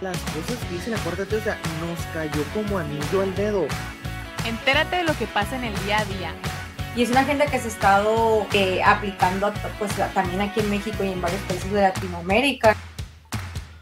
las 0.00 0.16
cosas 0.18 0.56
que 0.64 0.74
dicen, 0.74 0.94
acuérdate, 0.94 1.36
o 1.36 1.40
sea, 1.42 1.58
nos 1.80 1.98
cayó 2.12 2.42
como 2.54 2.78
anillo 2.78 3.22
al 3.22 3.34
dedo. 3.34 3.66
Entérate 4.44 4.96
de 4.96 5.04
lo 5.04 5.16
que 5.16 5.26
pasa 5.26 5.56
en 5.56 5.64
el 5.64 5.84
día 5.84 5.98
a 6.00 6.04
día. 6.04 6.32
Y 6.94 7.02
es 7.02 7.10
una 7.10 7.20
agenda 7.20 7.46
que 7.46 7.58
se 7.58 7.66
ha 7.66 7.70
estado 7.70 8.46
eh, 8.52 8.82
aplicando 8.82 9.52
pues, 9.78 9.92
también 10.14 10.40
aquí 10.40 10.60
en 10.60 10.70
México 10.70 11.04
y 11.04 11.12
en 11.12 11.20
varios 11.20 11.40
países 11.42 11.70
de 11.70 11.82
Latinoamérica. 11.82 12.74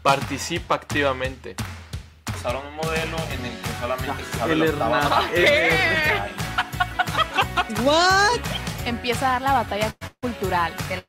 Participa 0.01 0.75
activamente. 0.75 1.55
Usaron 2.35 2.65
un 2.67 2.75
modelo 2.75 3.17
en 3.31 3.45
el 3.45 3.51
que 3.59 3.69
solamente 3.79 4.23
se 4.31 4.37
sabe 4.37 4.53
El 4.53 4.59
la 4.79 5.23
el- 5.35 6.31
¿What? 7.83 8.39
Empieza 8.85 9.27
a 9.29 9.31
dar 9.33 9.41
la 9.41 9.53
batalla 9.53 9.93
cultural. 10.21 10.73
De 10.89 11.03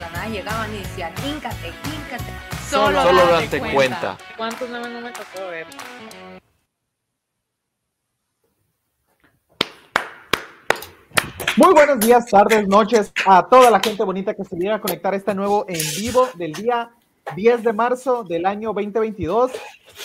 la 0.00 0.10
nada 0.10 0.28
llegaban 0.28 0.72
y 0.74 0.78
decían, 0.78 1.12
híncate, 1.26 1.68
híncate. 1.68 2.32
Solo, 2.72 3.02
Solo 3.02 3.26
date 3.26 3.60
date 3.60 3.74
cuenta. 3.74 4.16
¿Cuántos 4.34 4.70
no, 4.70 4.80
no 4.80 5.00
me 5.02 5.12
tocó 5.12 5.46
ver? 5.50 5.66
Muy 11.58 11.74
buenos 11.74 12.00
días, 12.00 12.24
tardes, 12.30 12.66
noches 12.66 13.12
a 13.26 13.46
toda 13.46 13.70
la 13.70 13.78
gente 13.78 14.02
bonita 14.04 14.32
que 14.32 14.44
se 14.46 14.56
viene 14.56 14.74
a 14.74 14.80
conectar 14.80 15.12
a 15.12 15.18
este 15.18 15.34
nuevo 15.34 15.66
en 15.68 15.80
vivo 15.98 16.26
del 16.36 16.54
día 16.54 16.92
10 17.36 17.62
de 17.62 17.74
marzo 17.74 18.24
del 18.24 18.46
año 18.46 18.72
2022, 18.72 19.52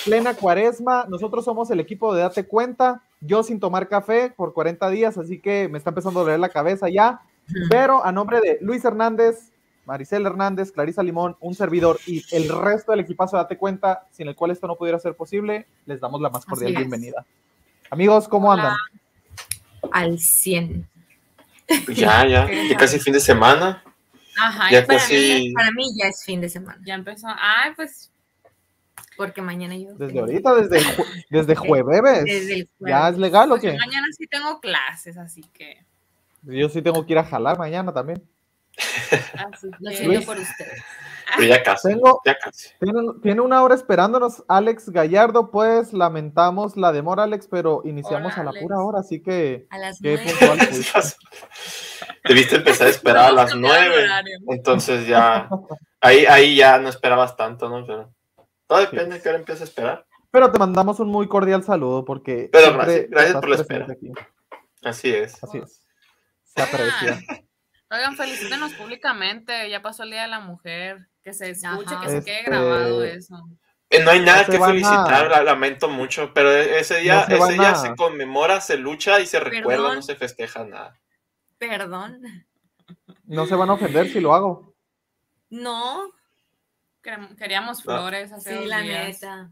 plena 0.03 0.33
cuaresma. 0.33 1.05
Nosotros 1.07 1.45
somos 1.45 1.71
el 1.71 1.79
equipo 1.79 2.13
de 2.13 2.23
Date 2.23 2.47
Cuenta, 2.47 3.01
yo 3.21 3.43
sin 3.43 3.61
tomar 3.61 3.87
café 3.87 4.33
por 4.35 4.51
40 4.51 4.89
días, 4.89 5.17
así 5.17 5.39
que 5.39 5.69
me 5.69 5.77
está 5.77 5.91
empezando 5.91 6.19
a 6.19 6.23
doler 6.23 6.41
la 6.41 6.49
cabeza 6.49 6.89
ya. 6.89 7.21
Pero 7.69 8.03
a 8.03 8.11
nombre 8.11 8.41
de 8.41 8.57
Luis 8.59 8.83
Hernández, 8.83 9.53
Maricel 9.87 10.25
Hernández, 10.25 10.73
Clarisa 10.73 11.01
Limón, 11.01 11.37
un 11.39 11.55
servidor 11.55 11.97
y 12.05 12.21
el 12.35 12.49
resto 12.49 12.91
del 12.91 12.99
equipazo 12.99 13.37
de 13.37 13.43
Date 13.43 13.57
Cuenta, 13.57 14.05
sin 14.11 14.27
el 14.27 14.35
cual 14.35 14.51
esto 14.51 14.67
no 14.67 14.75
pudiera 14.75 14.99
ser 14.99 15.15
posible, 15.15 15.65
les 15.85 16.01
damos 16.01 16.19
la 16.19 16.29
más 16.29 16.45
cordial 16.45 16.73
bienvenida. 16.75 17.25
Amigos, 17.89 18.27
¿cómo 18.27 18.49
Hola. 18.49 18.63
andan? 19.81 19.91
Al 19.93 20.19
100. 20.19 20.85
Pues 21.85 21.97
Ya, 21.97 22.27
ya, 22.27 22.49
ya 22.69 22.75
casi 22.77 22.99
fin 22.99 23.13
de 23.13 23.21
semana. 23.21 23.81
Ajá, 24.37 24.69
Ya 24.71 24.85
para, 24.85 24.99
casi- 24.99 25.15
Mí, 25.15 25.53
para 25.53 25.71
mí 25.71 25.85
ya 25.97 26.09
es 26.09 26.21
fin 26.25 26.41
de 26.41 26.49
semana, 26.49 26.79
ya 26.85 26.93
empezó. 26.93 27.27
Ay, 27.39 27.71
pues 27.77 28.11
porque 29.15 29.41
mañana 29.41 29.75
yo... 29.77 29.93
Desde 29.95 30.19
ahorita, 30.19 30.53
desde, 30.53 30.81
jue- 30.81 31.25
desde 31.29 31.55
jueves. 31.55 32.25
Desde 32.25 32.53
el 32.55 32.69
¿Ya 32.81 32.99
jueves. 32.99 33.13
es 33.13 33.17
legal 33.19 33.51
o 33.51 33.55
pues, 33.57 33.61
qué? 33.61 33.77
mañana 33.77 34.07
sí 34.17 34.27
tengo 34.27 34.59
clases, 34.59 35.17
así 35.17 35.41
que. 35.53 35.85
Yo 36.43 36.67
sí 36.67 36.81
tengo 36.81 37.05
que 37.05 37.13
ir 37.13 37.19
a 37.19 37.23
jalar 37.23 37.57
mañana 37.57 37.93
también. 37.93 38.21
Así 38.77 39.67
Lo 39.79 39.91
siento 39.91 40.25
por 40.25 40.37
ustedes. 40.37 40.83
Pero 41.35 41.47
ya 41.49 41.63
casi. 41.63 41.89
Tengo, 41.89 42.21
Ya 42.25 42.37
casi. 42.37 42.69
tiene, 42.79 42.99
tiene 43.21 43.41
una 43.41 43.61
hora 43.63 43.75
esperándonos 43.75 44.43
Alex 44.47 44.89
Gallardo, 44.89 45.51
pues 45.51 45.91
lamentamos 45.93 46.77
la 46.77 46.91
demora, 46.91 47.23
Alex, 47.23 47.47
pero 47.49 47.81
iniciamos 47.85 48.33
Hola, 48.33 48.41
a 48.41 48.43
la 48.45 48.49
Alex. 48.51 48.63
pura 48.63 48.77
hora, 48.79 48.99
así 48.99 49.21
que 49.21 49.67
A 49.69 49.77
las 49.77 49.99
qué 49.99 50.19
nueve. 50.41 50.69
Debiste 52.23 52.55
empezar 52.57 52.87
a 52.87 52.89
esperar 52.89 53.25
a 53.25 53.31
las 53.31 53.55
nueve. 53.55 54.07
Entonces 54.49 55.07
ya. 55.07 55.49
Ahí, 56.01 56.25
ahí 56.25 56.55
ya 56.55 56.77
no 56.77 56.89
esperabas 56.89 57.35
tanto, 57.35 57.69
¿no? 57.69 57.85
Pero 57.85 58.13
todo 58.67 58.79
depende 58.79 59.15
de 59.15 59.21
qué 59.21 59.29
hora 59.29 59.37
empiezas 59.39 59.61
a 59.61 59.65
esperar. 59.65 60.05
Pero 60.31 60.51
te 60.51 60.59
mandamos 60.59 60.99
un 60.99 61.09
muy 61.09 61.27
cordial 61.27 61.63
saludo 61.63 62.05
porque 62.05 62.49
Pero 62.51 62.73
gracias- 62.77 63.33
por 63.33 63.49
la 63.49 63.57
presente 63.57 63.93
aquí. 63.93 64.11
Así 64.83 65.09
es. 65.13 65.43
Así 65.43 65.57
es. 65.57 65.81
Se 66.43 66.61
aprecia. 66.61 67.19
Oigan, 67.89 68.15
felicítenos 68.17 68.73
públicamente. 68.73 69.69
Ya 69.69 69.81
pasó 69.81 70.03
el 70.03 70.11
Día 70.11 70.23
de 70.23 70.27
la 70.27 70.39
Mujer. 70.39 71.07
Que 71.23 71.33
se 71.33 71.49
escuche, 71.51 71.93
Ajá. 71.93 72.01
que 72.03 72.09
se 72.09 72.17
Este- 72.19 72.31
quede 72.31 72.43
grabado 72.43 73.03
eso. 73.03 73.47
Eh, 73.89 74.03
No 74.03 74.11
hay 74.11 74.19
nada 74.21 74.45
que 74.45 74.57
a- 74.57 74.65
felicitar, 74.65 75.29
la- 75.29 75.43
lamento 75.43 75.87
mucho, 75.89 76.33
pero 76.33 76.51
e- 76.51 76.79
ese 76.79 76.97
día, 76.99 77.21
No 77.21 77.25
se 77.25 77.35
ese 77.37 77.53
día 77.53 77.71
a- 77.71 77.75
se 77.75 77.95
conmemora, 77.95 78.59
se 78.61 78.77
lucha 78.77 79.19
y 79.21 79.25
se 79.25 79.39
recuerda, 79.39 79.67
Perdón. 79.67 79.95
no 79.97 80.01
se 80.01 80.15
festeja 80.15 80.65
nada. 80.65 80.97
Perdón. 81.57 82.21
No 83.25 83.45
se 83.45 83.55
van 83.55 83.69
a 83.69 83.73
ofender 83.73 84.09
si 84.09 84.19
lo 84.19 84.33
hago. 84.33 84.73
No, 85.49 86.11
Queríamos 87.37 87.77
No. 87.85 87.93
flores 87.93 88.33
hace 88.33 88.49
sí, 88.49 88.55
dos 88.57 88.65
la 88.65 88.81
días. 88.81 89.07
neta. 89.21 89.49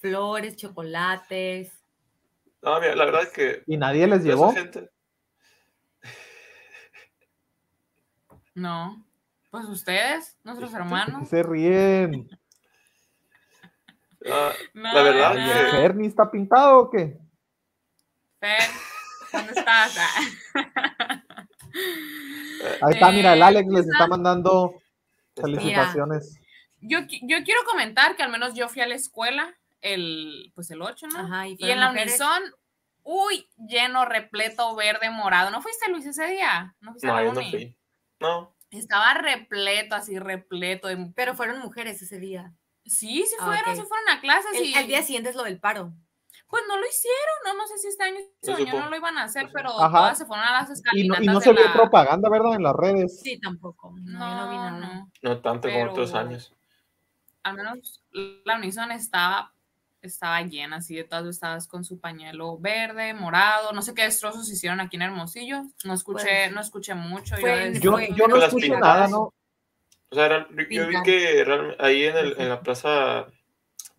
Flores, 0.00 0.56
chocolates. 0.56 1.72
No, 2.60 2.78
mira, 2.80 2.94
la 2.94 3.04
verdad 3.06 3.22
es 3.22 3.28
que 3.30 3.62
Y 3.66 3.78
nadie 3.78 4.06
les 4.06 4.18
esa 4.20 4.28
llevó. 4.28 4.52
gente- 4.52 4.90
No. 8.54 9.04
Pues 9.50 9.64
ustedes, 9.66 10.36
nuestros 10.44 10.72
hermanos. 10.74 11.28
Se 11.28 11.42
ríen. 11.42 12.28
ah, 14.30 14.52
No, 14.74 14.92
La 14.92 15.02
verdad 15.02 15.34
no. 15.34 15.52
que- 15.70 15.76
¿Ferni 15.76 16.06
está 16.06 16.30
pintado 16.30 16.78
o 16.78 16.90
qué? 16.90 17.18
Fer, 18.40 18.60
¿dónde 19.32 19.52
estás? 19.52 19.96
Ahí 22.82 22.94
está, 22.94 23.10
mira, 23.10 23.32
el 23.34 23.40
Eh, 23.40 23.44
Alex 23.44 23.68
les 23.70 23.86
está 23.86 24.06
mandando 24.06 24.74
felicitaciones. 25.36 26.38
Yo, 26.80 27.00
yo 27.22 27.42
quiero 27.44 27.60
comentar 27.64 28.16
que 28.16 28.22
al 28.22 28.30
menos 28.30 28.54
yo 28.54 28.68
fui 28.68 28.82
a 28.82 28.86
la 28.86 28.94
escuela 28.94 29.54
el, 29.80 30.52
pues 30.54 30.70
el 30.70 30.82
8, 30.82 31.06
¿no? 31.08 31.18
Ajá, 31.20 31.48
y, 31.48 31.56
y 31.58 31.70
en 31.70 31.80
la 31.80 31.88
mujeres. 31.88 32.20
Unison, 32.20 32.42
uy, 33.02 33.48
lleno, 33.56 34.04
repleto, 34.04 34.74
verde, 34.76 35.10
morado. 35.10 35.50
¿No 35.50 35.62
fuiste, 35.62 35.90
Luis, 35.90 36.06
ese 36.06 36.26
día? 36.26 36.74
¿No 36.80 36.92
fuiste 36.92 37.08
a 37.08 37.12
No, 37.12 37.16
la 37.16 37.24
yo 37.24 37.32
no 37.32 37.40
fui. 37.40 37.76
No, 38.24 38.54
Estaba 38.70 39.14
repleto, 39.14 39.94
así, 39.94 40.18
repleto. 40.18 40.88
de- 40.88 41.12
Pero 41.14 41.34
fueron 41.34 41.60
mujeres 41.60 42.02
ese 42.02 42.18
día. 42.18 42.52
Sí, 42.84 43.24
sí 43.26 43.34
Ah, 43.38 43.44
fueron, 43.46 43.70
ok. 43.70 43.76
sí 43.76 43.82
fueron 43.88 44.08
a 44.08 44.20
clases 44.20 44.50
El, 44.54 44.64
y... 44.64 44.74
al 44.74 44.86
día 44.86 45.02
siguiente 45.02 45.30
es 45.30 45.36
lo 45.36 45.44
del 45.44 45.60
paro. 45.60 45.92
Pues 46.48 46.62
no 46.68 46.76
lo 46.78 46.86
hicieron, 46.86 47.34
no, 47.46 47.54
no 47.54 47.66
sé 47.66 47.78
si 47.78 47.88
este 47.88 48.04
año, 48.04 48.16
este 48.18 48.64
Yo 48.66 48.78
no 48.80 48.90
lo 48.90 48.96
iban 48.96 49.16
a 49.18 49.24
hacer, 49.24 49.48
pero 49.52 49.70
Ajá. 49.80 49.96
todas 49.98 50.18
se 50.18 50.26
fueron 50.26 50.44
a 50.46 50.52
las 50.52 50.64
Y 50.64 50.68
no, 50.68 50.74
escalinatas 50.74 51.22
y 51.24 51.26
no 51.26 51.40
se 51.40 51.52
vio 51.52 51.64
la- 51.64 51.72
propaganda, 51.72 52.28
¿verdad? 52.28 52.54
En 52.54 52.62
las 52.64 52.74
redes. 52.76 53.20
Sí, 53.20 53.40
tampoco. 53.40 53.92
No, 54.02 54.12
yo 54.12 54.18
No, 54.18 54.36
no 54.44 54.50
vi 54.50 54.56
nada. 54.56 54.70
no. 54.70 55.10
no 55.22 55.40
tanto 55.40 55.68
como 55.68 55.90
otros 55.90 56.10
Pero- 56.12 56.20
años. 56.20 56.52
al 57.44 57.54
menos 57.54 58.04
la 58.12 58.56
Unison 58.56 58.90
estaba, 58.92 59.53
estaba 60.06 60.40
llena, 60.42 60.76
así 60.76 60.94
de 60.96 61.04
todas 61.04 61.26
estabas 61.26 61.66
con 61.68 61.84
su 61.84 61.98
pañuelo 61.98 62.58
verde, 62.58 63.14
morado, 63.14 63.72
no 63.72 63.82
sé 63.82 63.94
qué 63.94 64.02
destrozos 64.02 64.50
hicieron 64.50 64.80
aquí 64.80 64.96
en 64.96 65.02
Hermosillo, 65.02 65.62
no 65.84 65.94
escuché, 65.94 66.24
Pues, 66.24 66.52
no 66.52 66.60
escuché 66.60 66.94
mucho. 66.94 67.36
fue 67.36 67.72
yo 67.80 67.92
no 67.92 67.98
pintadas. 68.56 68.80
nada, 68.80 69.08
¿no? 69.08 69.32
O 70.10 70.14
sea, 70.14 70.46
yo 70.48 70.86
vi 70.88 71.02
que 71.02 71.74
ahí 71.80 72.04
en, 72.04 72.16
el, 72.16 72.34
en 72.38 72.48
la 72.48 72.60
plaza 72.62 73.26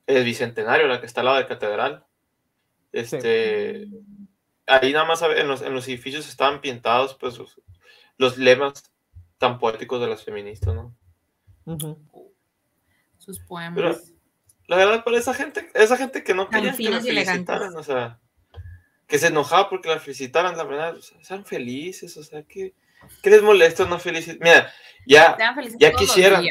el 0.07 0.23
Bicentenario, 0.23 0.87
la 0.87 0.99
que 0.99 1.07
está 1.07 1.21
al 1.21 1.25
lado 1.25 1.37
de 1.37 1.47
Catedral, 1.47 2.05
este, 2.93 3.87
ahí 4.67 4.93
nada 4.93 5.05
más 5.05 5.21
en 5.21 5.47
los, 5.47 5.61
en 5.61 5.73
los 5.73 5.87
edificios 5.87 6.27
estaban 6.29 6.61
pintados 6.61 7.15
pues 7.15 7.37
los, 7.37 7.59
los 8.17 8.37
lemas 8.37 8.91
tan 9.37 9.59
poéticos 9.59 9.99
de 9.99 10.07
las 10.07 10.23
feministas, 10.23 10.73
¿no? 10.73 10.95
Sus 13.17 13.39
poemas. 13.39 13.75
Pero- 13.75 14.14
La 14.67 14.75
verdad, 14.77 15.03
para 15.03 15.17
esa 15.17 15.33
gente, 15.33 15.69
esa 15.73 15.97
gente 15.97 16.23
que 16.23 16.33
no 16.33 16.49
quería 16.49 16.75
que 16.75 16.83
la 16.89 16.99
felicitaran, 17.01 17.75
o 17.75 17.83
sea, 17.83 18.19
que 19.07 19.19
se 19.19 19.27
enojaba 19.27 19.69
porque 19.69 19.89
la 19.89 19.99
felicitaran, 19.99 20.57
la 20.57 20.63
verdad, 20.63 20.95
o 20.97 21.01
sea, 21.01 21.17
sean 21.23 21.45
felices, 21.45 22.17
o 22.17 22.23
sea, 22.23 22.41
que 22.43 22.73
¿qué 23.21 23.29
les 23.29 23.43
molesta 23.43 23.85
no 23.85 23.99
felicitar? 23.99 24.37
Mira, 24.41 24.73
ya, 25.05 25.37
ya 25.77 25.91
quisieran. 25.93 26.43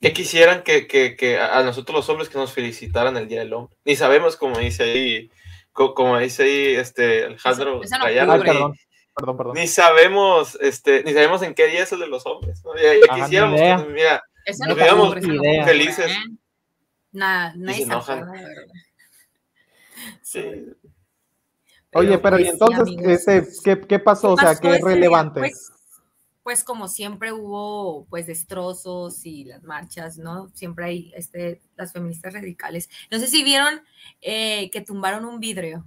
que 0.00 0.12
quisieran 0.12 0.62
que, 0.62 0.86
que, 0.86 1.16
que 1.16 1.38
a 1.38 1.62
nosotros 1.62 1.96
los 1.96 2.08
hombres 2.08 2.28
que 2.28 2.38
nos 2.38 2.52
felicitaran 2.52 3.16
el 3.16 3.28
Día 3.28 3.40
del 3.40 3.52
Hombre. 3.52 3.76
Ni 3.84 3.96
sabemos, 3.96 4.36
como 4.36 4.58
dice 4.58 4.82
ahí, 4.84 5.30
co- 5.72 5.94
como 5.94 6.18
dice 6.18 6.42
ahí 6.44 6.74
este 6.76 7.24
Alejandro 7.24 7.82
Ese- 7.82 7.86
ese 7.94 7.98
no 7.98 8.04
Gallardo, 8.04 8.32
ocurre. 8.34 8.48
ni- 8.48 8.54
perdón, 8.54 8.74
perdón, 9.16 9.36
perdón. 9.36 9.54
ni 9.56 9.66
sabemos, 9.66 10.58
este, 10.60 11.04
ni 11.04 11.12
sabemos 11.12 11.42
en 11.42 11.54
qué 11.54 11.66
día 11.68 11.82
es 11.82 11.92
el 11.92 12.00
de 12.00 12.06
los 12.06 12.24
hombres. 12.26 12.62
¿no? 12.64 12.74
Ya, 12.76 12.94
ya 12.94 12.98
Ajá, 13.10 13.24
quisiéramos 13.24 13.60
que, 13.60 13.90
mira, 13.92 14.22
Ese 14.46 14.66
No 14.66 14.74
Felices. 15.64 16.10
¿eh? 16.10 16.16
Nada, 17.14 17.54
nadie 17.56 17.78
se 17.78 17.82
enojan. 17.84 18.28
sí, 20.22 20.66
Oye, 21.94 22.18
pero 22.18 22.38
¿y 22.38 22.44
pues, 22.44 22.52
entonces 22.52 23.60
¿qué, 23.64 23.80
qué 23.80 23.98
pasó? 23.98 24.32
O 24.32 24.36
sea, 24.36 24.56
¿qué 24.56 24.68
es 24.68 24.76
día? 24.78 24.84
relevante? 24.84 25.40
Pues, 25.40 25.72
pues 26.42 26.64
como 26.64 26.88
siempre 26.88 27.32
hubo 27.32 28.04
pues 28.10 28.26
destrozos 28.26 29.24
y 29.24 29.44
las 29.44 29.62
marchas, 29.62 30.18
¿no? 30.18 30.48
Siempre 30.54 30.84
hay 30.86 31.12
este, 31.16 31.62
las 31.76 31.92
feministas 31.92 32.34
radicales. 32.34 32.90
No 33.10 33.18
sé 33.18 33.28
si 33.28 33.44
vieron 33.44 33.80
eh, 34.20 34.70
que 34.70 34.80
tumbaron 34.80 35.24
un 35.24 35.38
vidrio. 35.38 35.86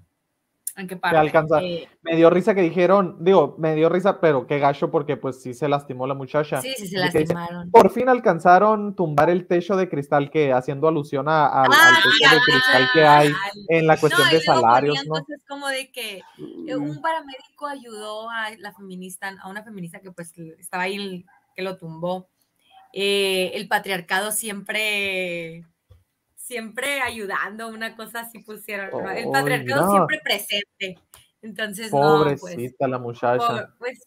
¿En 0.78 0.88
qué 0.88 0.96
Que 0.96 1.00
parte? 1.00 1.18
alcanza. 1.18 1.60
Eh, 1.62 1.88
Me 2.04 2.16
dio 2.16 2.30
risa 2.30 2.54
que 2.54 2.62
dijeron, 2.62 3.18
digo, 3.20 3.56
me 3.58 3.74
dio 3.76 3.90
risa, 3.90 4.22
pero 4.22 4.46
qué 4.46 4.60
gacho 4.60 4.92
porque 4.92 5.18
pues 5.18 5.42
sí 5.42 5.54
se 5.54 5.68
lastimó 5.68 6.06
la 6.06 6.14
muchacha. 6.14 6.62
sí, 6.62 6.74
sí, 6.78 6.88
se 6.88 7.02
dice, 7.02 7.20
lastimaron. 7.20 7.72
Por 7.72 7.90
fin 7.90 8.08
alcanzaron 8.10 8.96
tumbar 8.96 9.30
el 9.32 9.48
techo 9.48 9.76
de 9.76 9.90
cristal 9.90 10.30
que, 10.30 10.54
haciendo 10.54 10.88
alusión 10.88 11.28
a- 11.28 11.48
al, 11.48 11.72
al 11.72 11.96
Ah, 11.96 12.00
techo 12.04 12.36
de 12.36 12.42
cristal 12.42 12.90
que 12.94 13.04
hay 13.04 13.32
en 13.70 13.88
la 13.88 14.00
cuestión 14.00 14.28
No, 14.28 14.34
de 14.34 14.42
salarios, 14.42 15.06
¿no? 15.08 15.14
cosas 15.16 15.42
como 15.50 15.68
de 15.68 15.92
que 15.92 16.22
eh, 16.68 16.76
un 16.76 17.02
paramédico 17.02 17.66
ayudó 17.68 18.30
a 18.30 18.52
la 18.60 18.72
feminista, 18.74 19.32
a 19.42 19.50
una 19.50 19.64
feminista 19.64 20.00
que 20.00 20.12
pues 20.12 20.32
que 20.32 20.56
estaba 20.60 20.84
ahí, 20.84 21.26
que 21.56 21.64
lo 21.64 21.78
tumbó. 21.78 22.30
Eh, 22.94 23.52
el 23.56 23.68
patriarcado 23.68 24.32
siempre, 24.32 25.66
siempre 26.48 27.02
ayudando, 27.02 27.68
una 27.68 27.96
cosa 27.96 28.22
así 28.22 28.40
pusieron, 28.40 28.90
¿no? 29.04 29.12
El 29.12 29.26
Oh, 29.28 29.32
patriarcado 29.32 29.82
mira. 29.82 29.92
siempre 29.92 30.22
presente. 30.24 31.00
Entonces, 31.42 31.92
no, 31.92 32.24
pues, 32.24 32.40
Pobrecita 32.42 32.88
la 32.88 32.98
muchacha. 33.00 33.38
pobre- 33.48 33.68
pues, 33.78 34.00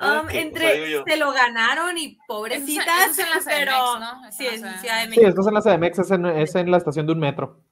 um, 0.00 0.26
que, 0.26 0.36
o 0.38 0.40
entre 0.40 0.60
sea, 0.76 0.88
yo. 0.88 1.04
se 1.06 1.16
lo 1.16 1.32
ganaron 1.32 1.96
y 1.96 2.18
pobrecitas, 2.26 3.18
eso 3.18 3.22
es 3.38 3.44
pero 3.44 3.72
CDMX, 3.72 4.00
¿no? 4.00 4.28
Eso 4.28 4.36
sí, 4.38 4.46
es 4.46 4.62
en 4.62 4.78
Ciudad 4.80 4.96
de 5.00 5.06
CDMX. 5.06 5.14
Sí, 5.14 5.24
esto 5.24 5.40
es 5.40 5.46
en 5.46 5.54
la 5.54 5.60
CDMX, 5.62 5.98
es 6.00 6.10
en, 6.10 6.26
es 6.26 6.54
en 6.54 6.70
la 6.70 6.76
estación 6.76 7.06
de 7.06 7.12
un 7.12 7.18
metro. 7.20 7.62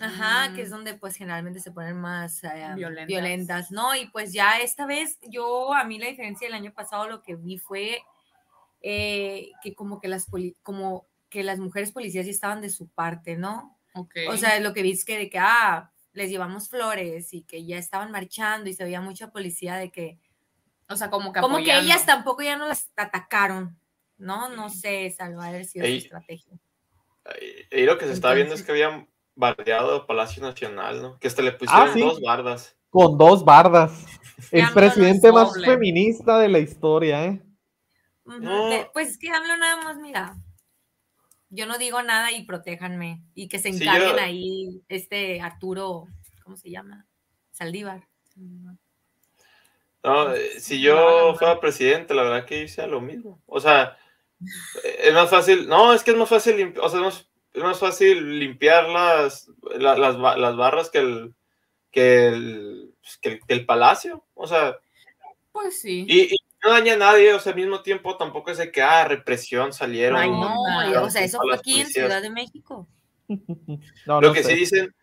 Ajá, 0.00 0.52
que 0.54 0.62
Mm. 0.62 0.64
es 0.64 0.70
donde 0.70 0.94
pues 0.94 1.14
generalmente 1.14 1.60
se 1.60 1.70
ponen 1.70 2.00
más 2.00 2.42
eh, 2.42 2.48
Violentas. 2.74 3.06
violentas. 3.06 3.70
¿no? 3.70 3.94
Y 3.94 4.06
pues 4.06 4.32
ya 4.32 4.58
esta 4.58 4.86
vez, 4.86 5.18
yo, 5.22 5.72
a 5.72 5.84
mí 5.84 5.98
la 6.00 6.08
diferencia 6.08 6.48
del 6.48 6.54
año 6.54 6.72
pasado 6.72 7.06
lo 7.08 7.22
que 7.22 7.36
vi 7.36 7.58
fue 7.58 8.02
eh, 8.82 9.52
que 9.62 9.74
como 9.74 10.00
que 10.00 10.08
las 10.08 10.26
como 10.62 11.06
que 11.34 11.42
las 11.44 11.58
mujeres 11.58 11.90
policías 11.92 12.24
sí 12.24 12.30
estaban 12.30 12.60
de 12.62 12.70
su 12.70 12.88
parte, 12.88 13.36
¿no? 13.36 13.76
O 14.28 14.36
sea, 14.36 14.58
lo 14.60 14.72
que 14.72 14.82
vi 14.82 14.92
es 14.92 15.04
que 15.04 15.18
de 15.18 15.28
que, 15.28 15.38
ah, 15.38 15.90
les 16.12 16.30
llevamos 16.30 16.68
flores 16.68 17.32
y 17.34 17.42
que 17.42 17.64
ya 17.66 17.76
estaban 17.76 18.12
marchando 18.12 18.70
y 18.70 18.72
se 18.72 18.84
veía 18.84 19.00
mucha 19.00 19.32
policía 19.32 19.74
de 19.76 19.90
que, 19.90 20.18
O 20.88 20.96
sea, 20.96 21.10
como 21.10 21.32
que 21.32 21.40
como 21.40 21.56
que 21.56 21.62
apoyando. 21.72 21.82
ellas 21.84 22.06
tampoco 22.06 22.42
ya 22.42 22.56
no 22.56 22.68
las 22.68 22.90
atacaron, 22.96 23.76
¿no? 24.16 24.48
No 24.50 24.70
sé, 24.70 25.10
salvar 25.10 25.48
haber 25.48 25.64
sido 25.64 25.84
su 25.86 25.92
estrategia. 25.92 26.52
Y, 27.70 27.80
y 27.80 27.84
lo 27.84 27.98
que 27.98 28.06
se 28.06 28.12
estaba 28.12 28.34
viendo 28.34 28.54
es 28.54 28.62
que 28.62 28.70
habían 28.72 29.08
bardeado 29.34 30.06
Palacio 30.06 30.42
Nacional, 30.42 31.02
¿no? 31.02 31.18
Que 31.18 31.26
hasta 31.28 31.42
le 31.42 31.52
pusieron 31.52 31.88
Ah, 31.88 31.92
sí. 31.92 32.00
dos 32.00 32.20
bardas. 32.20 32.76
Con 32.90 33.18
dos 33.18 33.44
bardas. 33.44 33.92
El 34.52 34.70
presidente 34.72 35.32
más 35.32 35.52
doble. 35.54 35.66
feminista 35.66 36.38
de 36.38 36.48
la 36.48 36.58
historia, 36.60 37.24
¿eh? 37.24 37.42
No. 38.24 38.70
pues 38.92 39.08
es 39.10 39.18
que 39.18 39.30
hablo 39.30 39.56
nada 39.56 39.82
más, 39.82 39.96
mira. 39.98 40.36
Yo 41.54 41.66
no 41.66 41.78
digo 41.78 42.02
nada 42.02 42.32
y 42.32 42.44
protéjanme. 42.44 43.22
Y 43.34 43.48
que 43.48 43.58
se 43.58 43.72
Sí, 43.72 43.82
encarguen 43.82 44.16
yo- 44.16 44.22
ahí, 44.22 44.82
este 44.88 45.40
Arturo, 45.40 46.06
¿cómo 46.42 46.56
se 46.56 46.70
llama? 46.70 47.06
Saldívar. 47.52 48.06
No, 50.02 50.34
eh, 50.34 50.60
si 50.60 50.80
yo 50.80 51.34
fuera 51.38 51.60
presidente, 51.60 52.12
la 52.14 52.22
verdad 52.24 52.44
que 52.44 52.62
hice 52.64 52.86
lo 52.86 53.00
mismo. 53.00 53.40
O 53.46 53.60
sea, 53.60 53.96
eh, 54.84 54.96
es 55.04 55.14
más 55.14 55.30
fácil, 55.30 55.66
no, 55.68 55.94
es 55.94 56.02
que 56.02 56.10
es 56.10 56.16
más 56.16 56.28
fácil, 56.28 56.74
o 56.80 56.88
sea, 56.88 56.98
es 57.00 57.04
más, 57.04 57.28
es 57.54 57.62
más 57.62 57.78
fácil 57.78 58.38
limpiar 58.38 58.88
las, 58.90 59.48
la- 59.78 59.96
las, 59.96 60.18
ba- 60.18 60.36
las 60.36 60.56
barras 60.56 60.90
que 60.90 60.98
el, 60.98 61.34
que 61.90 62.26
el, 62.28 62.94
pues, 63.00 63.16
que 63.18 63.28
el, 63.30 63.40
que 63.46 63.54
el 63.54 63.64
palacio. 63.64 64.24
O 64.34 64.46
sea, 64.46 64.76
Pues 65.52 65.80
sí. 65.80 66.04
y, 66.08 66.34
y 66.34 66.36
no 66.64 66.70
daña 66.72 66.94
a 66.94 66.96
nadie, 66.96 67.32
o 67.34 67.40
sea, 67.40 67.52
al 67.52 67.58
mismo 67.58 67.82
tiempo 67.82 68.16
tampoco 68.16 68.50
es 68.50 68.58
de 68.58 68.72
que, 68.72 68.82
ah, 68.82 69.04
represión, 69.06 69.72
salieron. 69.72 70.18
Ay, 70.18 70.30
no, 70.30 71.02
o 71.02 71.10
sea, 71.10 71.22
eso 71.22 71.38
fue 71.38 71.54
aquí 71.54 71.80
en. 71.80 71.86
Ciudad 71.88 72.22
de 72.22 72.30
México. 72.30 72.88
No, 74.06 74.20
Lo 74.20 74.28
no 74.28 74.32
que 74.34 74.42
sé. 74.42 74.50
sí 74.50 74.56
dicen, 74.56 74.94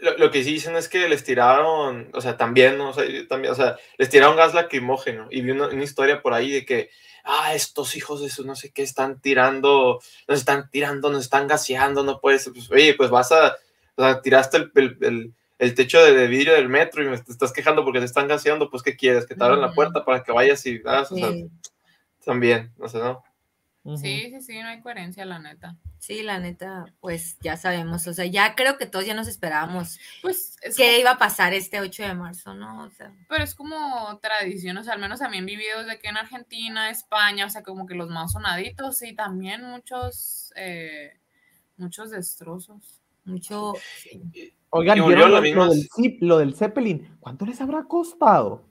lo, 0.00 0.16
lo 0.18 0.30
que 0.30 0.42
sí 0.42 0.52
dicen 0.52 0.74
es 0.76 0.88
que 0.88 1.08
les 1.08 1.22
tiraron, 1.22 2.10
o 2.12 2.20
sea, 2.20 2.36
también, 2.36 2.76
¿no? 2.78 2.90
o 2.90 2.92
sea, 2.92 3.04
también, 3.28 3.52
o 3.52 3.56
sea, 3.56 3.76
les 3.98 4.08
tiraron 4.08 4.36
gas 4.36 4.54
lacrimógeno. 4.54 5.28
Y 5.30 5.42
vi 5.42 5.52
una, 5.52 5.68
una 5.68 5.84
historia 5.84 6.22
por 6.22 6.34
ahí 6.34 6.50
de 6.50 6.64
que, 6.64 6.90
ah, 7.24 7.54
estos 7.54 7.94
hijos 7.96 8.20
de 8.22 8.30
su 8.30 8.44
no 8.44 8.56
sé 8.56 8.72
qué 8.72 8.82
están 8.82 9.20
tirando, 9.20 10.00
nos 10.26 10.38
están 10.40 10.70
tirando, 10.70 11.10
nos 11.10 11.22
están 11.24 11.46
gaseando, 11.46 12.02
no 12.02 12.20
puedes, 12.20 12.48
pues, 12.52 12.70
oye, 12.70 12.94
pues 12.94 13.10
vas 13.10 13.30
a, 13.32 13.54
o 13.96 14.02
sea, 14.02 14.20
tiraste 14.22 14.56
el, 14.56 14.72
el, 14.74 14.98
el- 15.02 15.34
el 15.58 15.74
techo 15.74 16.04
de, 16.04 16.12
de 16.12 16.26
vidrio 16.26 16.54
del 16.54 16.68
metro 16.68 17.02
y 17.02 17.08
me 17.08 17.18
te 17.18 17.32
estás 17.32 17.52
quejando 17.52 17.84
porque 17.84 17.98
te 18.00 18.04
están 18.04 18.28
gaseando, 18.28 18.70
pues, 18.70 18.82
¿qué 18.82 18.96
quieres? 18.96 19.26
Que 19.26 19.34
te 19.34 19.42
abran 19.44 19.60
la 19.60 19.72
puerta 19.72 20.04
para 20.04 20.22
que 20.22 20.32
vayas 20.32 20.64
y, 20.66 20.80
ah, 20.84 21.06
o 21.10 21.16
sea, 21.16 21.30
Sí, 21.30 21.50
también, 22.24 22.72
no 22.76 22.88
sé, 22.88 22.98
¿no? 22.98 23.22
Ujú. 23.84 23.98
Sí, 23.98 24.30
sí, 24.30 24.40
sí, 24.40 24.58
no 24.60 24.66
hay 24.68 24.80
coherencia, 24.80 25.24
la 25.24 25.38
neta. 25.38 25.76
sí, 26.00 26.24
la 26.24 26.40
neta, 26.40 26.86
pues 26.98 27.38
ya 27.40 27.56
sabemos. 27.56 28.04
O 28.08 28.12
sea, 28.12 28.26
ya 28.26 28.56
creo 28.56 28.78
que 28.78 28.86
todos 28.86 29.06
ya 29.06 29.14
nos 29.14 29.28
esperábamos 29.28 30.00
Pues 30.22 30.56
es 30.60 30.76
qué 30.76 30.98
iba 30.98 31.12
a 31.12 31.18
pasar 31.18 31.54
este 31.54 31.80
8 31.80 32.02
de 32.02 32.14
marzo, 32.14 32.52
¿no? 32.52 32.82
O 32.82 32.90
sea, 32.90 33.12
Pero 33.28 33.44
es 33.44 33.54
como 33.54 34.18
tradición, 34.20 34.76
o 34.78 34.82
sea, 34.82 34.94
al 34.94 34.98
menos 34.98 35.20
también 35.20 35.46
vi 35.46 35.54
videos 35.54 35.86
de 35.86 36.00
que 36.00 36.08
en 36.08 36.16
Argentina, 36.16 36.90
España, 36.90 37.46
o 37.46 37.48
sea, 37.48 37.62
como 37.62 37.86
que 37.86 37.94
los 37.94 38.08
más 38.10 38.32
sonaditos 38.32 39.00
y 39.02 39.14
también 39.14 39.62
muchos, 39.62 40.52
eh, 40.56 41.12
muchos 41.76 42.10
destrozos. 42.10 43.00
mucho. 43.24 43.74
sí. 44.02 44.52
Oigan, 44.70 44.98
Y 44.98 45.00
volvió 45.00 45.16
¿vieron 45.16 45.32
la 45.32 45.40
lo, 45.40 45.54
lo 45.66 45.70
del, 45.74 45.88
Zip- 45.88 46.18
lo 46.20 46.38
del 46.38 46.54
Zeppelin? 46.54 47.16
¿Cuánto 47.20 47.46
les 47.46 47.60
habrá 47.60 47.84
costado? 47.84 48.64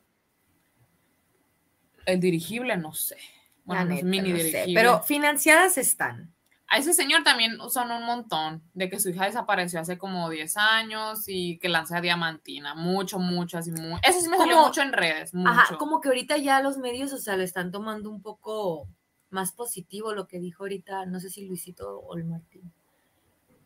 El 2.06 2.20
dirigible, 2.20 2.78
no 2.78 2.94
sé. 2.94 3.18
Bueno, 3.64 3.86
neta, 3.86 4.06
mini 4.06 4.30
no 4.32 4.38
sé, 4.38 4.44
dirigible. 4.44 4.74
Pero 4.80 5.02
financiadas 5.04 5.78
están. 5.78 6.34
A 6.68 6.78
ese 6.80 6.94
señor 6.94 7.24
también 7.24 7.58
son 7.70 7.92
un 7.92 8.04
montón, 8.06 8.64
de 8.74 8.90
que 8.90 9.00
su 9.00 9.10
hija 9.10 9.26
desapareció 9.26 9.80
hace 9.80 9.98
como 10.00 10.30
10 10.32 10.58
años 10.58 11.24
y 11.28 11.60
que 11.60 11.70
lanza 11.70 12.02
diamantina, 12.02 12.74
mucho, 12.74 13.20
mucho, 13.20 13.60
así, 13.60 13.72
muy... 13.72 14.00
Eso 14.02 14.20
sí 14.20 14.28
me 14.30 14.38
salió 14.38 14.56
Como- 14.56 14.68
mucho 14.68 14.82
en 14.82 14.92
redes, 14.92 15.34
mucho. 15.34 15.50
Ajá, 15.52 15.78
como 15.78 16.02
que 16.02 16.10
ahorita 16.10 16.38
ya 16.38 16.62
los 16.62 16.78
medios, 16.80 17.14
o 17.14 17.18
sea, 17.20 17.38
lo 17.38 17.44
están 17.44 17.72
tomando 17.72 18.10
un 18.10 18.20
poco 18.22 18.88
más 19.30 19.52
positivo 19.52 20.14
lo 20.14 20.28
que 20.28 20.40
dijo 20.40 20.64
ahorita, 20.64 21.06
no 21.06 21.20
sé 21.20 21.30
si 21.30 21.46
Luisito 21.46 22.00
o 22.00 22.18
el 22.18 22.26
Martín. 22.26 22.74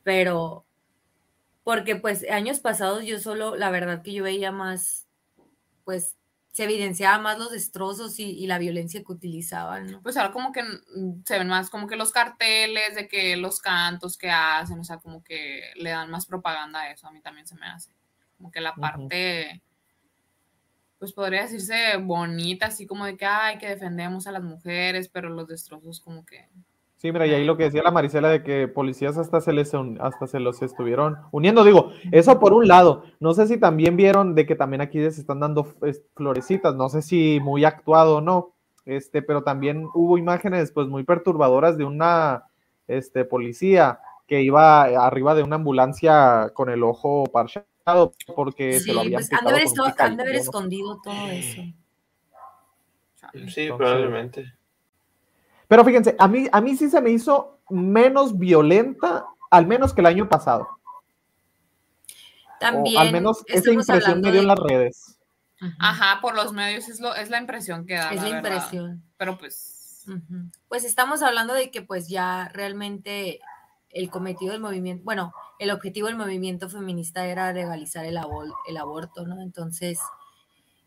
Pero, 0.04 0.66
porque 1.70 1.96
pues 1.96 2.28
años 2.32 2.60
pasados 2.60 3.06
yo 3.06 3.20
solo, 3.20 3.56
la 3.56 3.70
verdad 3.70 4.02
que 4.02 4.12
yo 4.12 4.24
veía 4.24 4.52
más, 4.52 5.08
pues 5.84 6.18
se 6.52 6.64
evidenciaba 6.64 7.20
más 7.20 7.38
los 7.38 7.52
destrozos 7.52 8.20
y, 8.20 8.24
y 8.24 8.48
la 8.48 8.58
violencia 8.58 9.04
que 9.04 9.12
utilizaban, 9.12 9.86
¿no? 9.86 10.02
Pues 10.02 10.18
ahora 10.18 10.34
como 10.34 10.52
que 10.52 10.64
mm, 10.64 11.22
se 11.28 11.38
ven 11.38 11.48
más 11.48 11.70
como 11.70 11.86
que 11.86 11.96
los 11.96 12.12
carteles 12.12 12.96
de 12.96 13.08
que 13.08 13.38
los 13.38 13.60
cantos 13.60 14.18
que 14.18 14.32
hacen, 14.32 14.80
o 14.80 14.84
sea, 14.84 14.98
como 14.98 15.24
que 15.24 15.62
le 15.76 15.92
dan 15.92 16.10
más 16.10 16.26
propaganda 16.26 16.80
a 16.80 16.92
eso, 16.92 17.06
a 17.06 17.12
mí 17.12 17.22
también 17.22 17.46
se 17.46 17.54
me 17.54 17.68
hace. 17.68 17.92
Como 18.38 18.50
que 18.50 18.62
la 18.62 18.74
parte, 18.74 19.62
pues 20.98 21.14
podría 21.14 21.44
decirse 21.44 21.98
bonita, 21.98 22.66
así 22.66 22.88
como 22.88 23.06
de 23.06 23.16
que, 23.16 23.28
ay, 23.28 23.60
que 23.60 23.70
defendemos 23.70 24.26
a 24.26 24.32
las 24.32 24.42
mujeres, 24.42 25.08
pero 25.08 25.30
los 25.30 25.48
destrozos 25.48 26.00
como 26.00 26.26
que... 26.26 26.50
Sí, 27.02 27.14
mira, 27.14 27.26
y 27.26 27.34
ahí 27.34 27.46
lo 27.46 27.56
que 27.56 27.64
decía 27.64 27.82
la 27.82 27.92
Marisela 27.92 28.28
de 28.28 28.44
que 28.44 28.68
policías 28.68 29.18
hasta 29.18 29.40
se 29.40 29.54
les 29.54 29.74
un- 29.74 29.98
hasta 30.02 30.28
se 30.28 30.42
los 30.42 30.62
estuvieron 30.62 31.18
uniendo. 31.32 31.64
Digo, 31.64 31.92
eso 32.12 32.38
por 32.42 32.52
un 32.52 32.68
lado. 32.68 33.04
No 33.22 33.34
sé 33.34 33.48
si 33.48 33.58
también 33.58 33.96
vieron 33.96 34.36
de 34.36 34.46
que 34.46 34.56
también 34.56 34.82
aquí 34.82 34.98
les 35.00 35.18
están 35.18 35.40
dando 35.40 35.64
florecitas. 36.16 36.76
No 36.76 36.90
sé 36.90 37.02
si 37.02 37.40
muy 37.42 37.64
actuado 37.64 38.18
o 38.18 38.22
no. 38.22 38.52
Este, 38.86 39.22
pero 39.22 39.44
también 39.44 39.88
hubo 39.94 40.18
imágenes 40.18 40.72
pues 40.74 40.88
muy 40.90 41.04
perturbadoras 41.04 41.78
de 41.78 41.86
una 41.86 42.44
este 42.88 43.24
policía 43.24 44.00
que 44.28 44.42
iba 44.42 44.82
arriba 44.84 45.36
de 45.36 45.44
una 45.44 45.56
ambulancia 45.56 46.52
con 46.54 46.70
el 46.70 46.84
ojo 46.84 47.24
parchado 47.32 48.12
porque 48.36 48.80
se 48.80 48.92
lo 48.94 49.00
Sí, 49.02 49.06
habían 49.08 49.14
pues 49.22 49.32
han 49.32 49.38
de 49.46 49.54
picado 49.54 50.22
haber, 50.22 50.36
escondido 50.36 51.00
todo 51.02 51.28
eso. 51.30 51.62
Sí, 51.62 51.74
Entonces- 53.34 53.72
probablemente. 53.72 54.54
Pero 55.70 55.86
fíjense, 55.86 56.16
a 56.20 56.28
mí, 56.28 56.48
a 56.52 56.60
mí 56.60 56.76
sí 56.76 56.90
se 56.90 57.00
me 57.00 57.12
hizo 57.12 57.60
menos 57.70 58.38
violenta, 58.38 59.26
al 59.50 59.66
menos 59.68 59.94
que 59.94 60.02
el 60.02 60.08
año 60.08 60.28
pasado. 60.28 60.68
También. 62.60 62.98
o 62.98 63.00
al 63.00 63.12
menos 63.14 63.44
esa 63.48 63.72
impresión 63.72 64.20
me 64.20 64.32
dio 64.32 64.42
en 64.42 64.48
de- 64.48 64.56
las 64.56 64.60
redes. 64.60 65.16
Ajá, 65.80 66.20
por 66.22 66.36
los 66.36 66.52
medios 66.54 66.90
es, 66.90 67.00
lo, 67.00 67.14
es 67.16 67.30
la 67.30 67.38
impresión 67.38 67.86
que 67.86 67.96
da. 67.96 68.12
Es 68.12 68.22
la 68.22 68.30
impresión. 68.30 69.04
Pero 69.18 69.38
pues... 69.38 70.06
Pues 70.68 70.86
estamos 70.86 71.22
hablando 71.22 71.54
de 71.54 71.70
que 71.70 71.84
pues 71.84 72.08
ya 72.10 72.50
realmente 72.52 73.40
el 73.92 74.10
cometido 74.10 74.54
del 74.54 74.62
movimiento, 74.62 75.04
bueno, 75.04 75.34
el 75.60 75.70
objetivo 75.70 76.08
del 76.08 76.16
movimiento 76.16 76.68
feminista 76.68 77.28
era 77.28 77.54
legalizar 77.54 78.06
el, 78.06 78.18
abol- 78.18 78.56
el 78.68 78.78
aborto, 78.78 79.28
¿no? 79.28 79.40
Entonces 79.42 80.00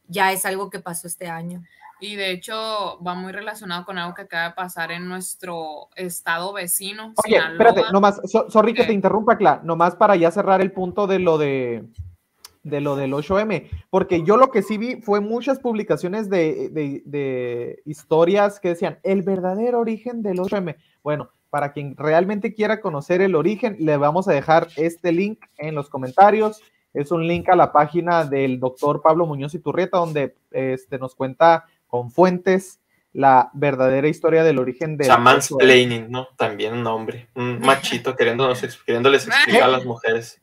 ya 0.09 0.33
es 0.33 0.45
algo 0.45 0.71
que 0.71 0.81
pasó 0.81 1.07
este 1.07 1.29
año. 1.29 1.63
Y 2.03 2.17
de 2.17 2.33
hecho 2.33 2.99
va 3.07 3.15
muy 3.15 3.31
relacionado 3.31 3.85
con 3.85 3.97
algo 3.97 4.13
que 4.15 4.23
acaba 4.23 4.49
de 4.49 4.55
pasar 4.55 4.91
en 4.91 5.09
nuestro 5.09 5.89
estado 5.95 6.53
vecino. 6.53 7.15
Oye, 7.25 7.37
Sinaloa. 7.37 7.53
espérate, 7.53 7.93
nomás, 7.93 8.21
so- 8.25 8.51
sorry 8.51 8.75
que 8.75 8.83
¿Qué? 8.83 8.89
te 8.89 8.93
interrumpa, 8.93 9.37
Cla, 9.39 9.61
nomás 9.63 9.95
para 9.95 10.17
ya 10.17 10.33
cerrar 10.33 10.61
el 10.61 10.73
punto 10.73 11.07
de 11.07 11.21
lo 11.21 11.39
de, 11.39 11.85
de 12.65 12.81
lo 12.81 12.97
del 12.97 13.13
8M, 13.13 13.69
porque 13.89 14.25
yo 14.25 14.37
lo 14.37 14.51
que 14.51 14.63
sí 14.63 14.79
vi 14.79 15.01
fue 15.01 15.21
muchas 15.21 15.61
publicaciones 15.61 16.29
de, 16.29 16.71
de- 16.71 17.03
de 17.05 17.83
historias 17.85 18.59
que 18.59 18.71
decían 18.71 18.99
el 19.05 19.23
verdadero 19.23 19.79
origen 19.79 20.23
del 20.25 20.39
8M. 20.41 20.75
Bueno, 21.05 21.31
para 21.51 21.73
quien 21.73 21.97
realmente 21.97 22.53
quiera 22.53 22.81
conocer 22.81 23.21
el 23.23 23.37
origen, 23.37 23.77
le 23.79 23.97
vamos 23.97 24.27
a 24.27 24.33
dejar 24.33 24.67
este 24.77 25.13
link 25.13 25.39
en 25.57 25.77
los 25.77 25.89
comentarios. 25.89 26.61
Es 26.95 27.13
un 27.13 27.29
link 27.29 27.49
a 27.49 27.55
la 27.55 27.71
página 27.73 28.25
del 28.25 28.59
doctor 28.59 29.03
Pablo 29.03 29.25
Muñoz 29.25 29.55
Iturrieta, 29.55 29.99
donde 29.99 30.35
este, 30.51 30.99
nos 30.99 31.15
cuenta 31.15 31.65
con 31.93 32.11
fuentes 32.11 32.81
la 33.13 33.51
verdadera 33.53 34.09
historia 34.09 34.43
del 34.45 34.59
origen 34.59 34.97
del 34.97 35.11
O 35.11 35.13
sea, 35.13 35.19
8M. 35.19 35.23
mansplaining, 35.25 36.11
¿no? 36.11 36.29
También 36.39 36.73
un 36.73 36.87
hombre, 36.87 37.29
un 37.35 37.61
machito 37.61 38.17
queriéndonos, 38.17 38.63
queriéndoles 38.87 39.27
explicar 39.27 39.65
a 39.65 39.69
las 39.69 39.85
mujeres. 39.85 40.41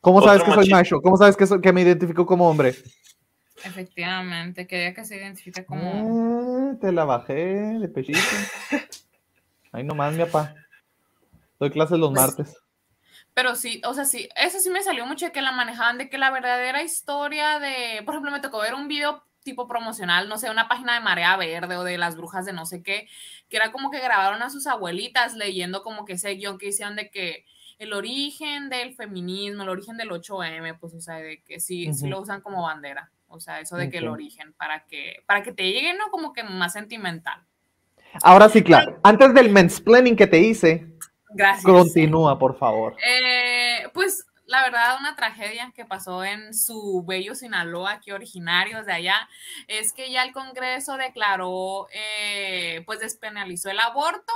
¿Cómo 0.00 0.22
sabes 0.22 0.42
que 0.42 0.52
soy 0.52 0.70
macho? 0.70 1.02
¿Cómo 1.02 1.18
sabes 1.18 1.36
que, 1.36 1.72
me 1.74 1.82
identifico 1.82 2.24
como 2.24 2.48
hombre? 2.48 2.74
Efectivamente, 3.62 4.66
quería 4.66 4.94
que 4.94 5.04
se 5.04 5.18
identifique 5.18 5.66
como... 5.66 6.70
Ah, 6.72 6.78
te 6.80 6.92
la 6.92 7.04
bajé 7.04 7.34
de 7.34 7.88
pechito. 7.88 8.18
Ahí 9.72 9.84
nomás, 9.84 10.14
mi 10.14 10.24
papá. 10.24 10.54
Doy 11.58 11.68
clases 11.68 11.98
los 11.98 12.10
Pues, 12.14 12.22
martes. 12.22 12.56
Pero 13.34 13.54
sí, 13.54 13.80
o 13.84 13.94
sea, 13.94 14.04
sí, 14.04 14.28
eso 14.36 14.58
sí 14.58 14.70
me 14.70 14.82
salió 14.82 15.06
mucho 15.06 15.26
de 15.26 15.32
que 15.32 15.42
la 15.42 15.52
manejaban, 15.52 15.98
de 15.98 16.08
que 16.08 16.18
la 16.18 16.30
verdadera 16.30 16.82
historia 16.82 17.58
de, 17.58 18.02
por 18.04 18.14
ejemplo, 18.14 18.30
me 18.30 18.40
tocó 18.40 18.60
ver 18.60 18.74
un 18.74 18.88
video 18.88 19.24
tipo 19.42 19.66
promocional, 19.66 20.28
no 20.28 20.36
sé, 20.36 20.50
una 20.50 20.68
página 20.68 20.94
de 20.94 21.00
Marea 21.00 21.36
Verde 21.36 21.76
o 21.76 21.84
de 21.84 21.96
las 21.96 22.16
brujas 22.16 22.44
de 22.44 22.52
no 22.52 22.66
sé 22.66 22.82
qué, 22.82 23.08
que 23.48 23.56
era 23.56 23.72
como 23.72 23.90
que 23.90 24.00
grabaron 24.00 24.42
a 24.42 24.50
sus 24.50 24.66
abuelitas 24.66 25.34
leyendo 25.34 25.82
como 25.82 26.04
que 26.04 26.14
ese 26.14 26.34
guion 26.34 26.58
que 26.58 26.68
hicieron 26.68 26.96
de 26.96 27.10
que 27.10 27.46
el 27.78 27.94
origen 27.94 28.68
del 28.68 28.94
feminismo, 28.94 29.62
el 29.62 29.70
origen 29.70 29.96
del 29.96 30.10
8M, 30.10 30.78
pues, 30.78 30.92
o 30.92 31.00
sea, 31.00 31.16
de 31.16 31.42
que 31.42 31.60
sí, 31.60 31.92
sí 31.94 32.08
lo 32.08 32.20
usan 32.20 32.42
como 32.42 32.62
bandera, 32.62 33.10
o 33.26 33.40
sea, 33.40 33.60
eso 33.60 33.76
de 33.76 33.88
que 33.88 33.98
el 33.98 34.08
origen, 34.08 34.52
para 34.52 34.84
que, 34.84 35.22
para 35.24 35.42
que 35.42 35.52
te 35.52 35.72
llegue, 35.72 35.94
¿no? 35.94 36.10
Como 36.10 36.34
que 36.34 36.42
más 36.42 36.74
sentimental. 36.74 37.40
Ahora 38.22 38.48
sí, 38.50 38.62
claro. 38.62 39.00
Antes 39.02 39.32
del 39.32 39.50
mansplaining 39.50 40.16
que 40.16 40.26
te 40.26 40.40
hice, 40.40 40.88
Gracias. 41.32 41.64
continúa, 41.64 42.38
por 42.38 42.58
favor. 42.58 42.96
Eh, 43.04 43.88
pues 43.94 44.26
la 44.46 44.62
verdad, 44.62 44.96
una 44.98 45.14
tragedia 45.14 45.70
que 45.76 45.84
pasó 45.84 46.24
en 46.24 46.52
su 46.54 47.04
bello 47.06 47.36
Sinaloa, 47.36 47.92
aquí 47.92 48.10
originarios 48.10 48.84
de 48.84 48.92
allá, 48.92 49.28
es 49.68 49.92
que 49.92 50.10
ya 50.10 50.24
el 50.24 50.32
Congreso 50.32 50.96
declaró, 50.96 51.86
eh, 51.92 52.82
pues 52.84 52.98
despenalizó 52.98 53.70
el 53.70 53.78
aborto. 53.78 54.32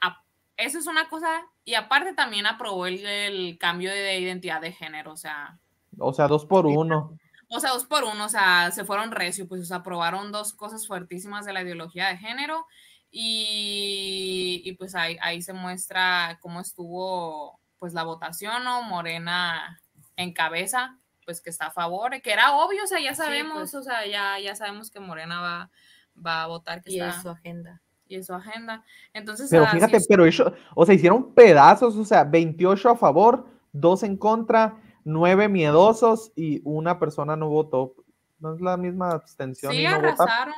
A- 0.00 0.22
Eso 0.56 0.80
es 0.80 0.88
una 0.88 1.08
cosa, 1.08 1.46
y 1.64 1.74
aparte 1.74 2.14
también 2.14 2.46
aprobó 2.46 2.86
el, 2.86 3.06
el 3.06 3.58
cambio 3.60 3.92
de 3.92 4.18
identidad 4.18 4.60
de 4.60 4.72
género, 4.72 5.12
o 5.12 5.16
sea, 5.16 5.56
O 6.00 6.12
sea, 6.12 6.26
dos 6.26 6.44
por 6.44 6.66
uno. 6.66 7.16
o 7.48 7.60
sea, 7.60 7.70
dos 7.70 7.84
por 7.86 8.02
uno, 8.02 8.24
o 8.24 8.28
sea, 8.28 8.72
se 8.72 8.84
fueron 8.84 9.12
recio, 9.12 9.46
pues, 9.46 9.62
o 9.62 9.64
sea, 9.66 9.76
aprobaron 9.78 10.32
dos 10.32 10.52
cosas 10.52 10.84
fuertísimas 10.88 11.46
de 11.46 11.52
la 11.52 11.62
ideología 11.62 12.08
de 12.08 12.16
género 12.18 12.66
y, 13.10 14.62
y, 14.64 14.72
pues 14.72 14.94
ahí, 14.94 15.16
ahí 15.20 15.40
se 15.42 15.52
muestra 15.52 16.38
cómo 16.40 16.60
estuvo, 16.60 17.58
pues, 17.78 17.94
la 17.94 18.04
votación, 18.04 18.64
¿no? 18.64 18.82
Morena 18.82 19.80
en 20.16 20.32
cabeza, 20.32 20.98
pues, 21.24 21.40
que 21.40 21.50
está 21.50 21.66
a 21.66 21.70
favor, 21.70 22.20
que 22.20 22.32
era 22.32 22.56
obvio, 22.56 22.84
o 22.84 22.86
sea, 22.86 23.00
ya 23.00 23.14
sabemos, 23.14 23.58
pues. 23.58 23.74
o 23.74 23.82
sea, 23.82 24.06
ya, 24.06 24.38
ya 24.38 24.54
sabemos 24.54 24.90
que 24.90 25.00
Morena 25.00 25.40
va, 25.40 25.70
va 26.24 26.42
a 26.42 26.46
votar, 26.46 26.82
que 26.82 26.92
Y 26.92 27.00
está, 27.00 27.16
es 27.16 27.22
su 27.22 27.28
agenda. 27.30 27.80
y 28.06 28.16
es 28.16 28.26
su 28.26 28.34
agenda. 28.34 28.84
Entonces, 29.12 29.48
Pero 29.50 29.64
ah, 29.64 29.70
fíjate, 29.70 29.98
pero 30.08 30.26
eso, 30.26 30.52
o 30.74 30.84
sea, 30.84 30.94
hicieron 30.94 31.34
pedazos, 31.34 31.96
o 31.96 32.04
sea, 32.04 32.24
28 32.24 32.90
a 32.90 32.96
favor, 32.96 33.46
2 33.72 34.02
en 34.02 34.16
contra, 34.16 34.80
9 35.04 35.48
miedosos 35.48 36.32
y 36.36 36.60
una 36.64 36.98
persona 36.98 37.36
no 37.36 37.48
votó. 37.48 37.94
No 38.40 38.54
es 38.54 38.60
la 38.60 38.76
misma 38.76 39.10
abstención 39.10 39.72
sí, 39.72 39.80
y 39.80 39.84
no 39.84 39.96
arrasaron. 39.96 40.54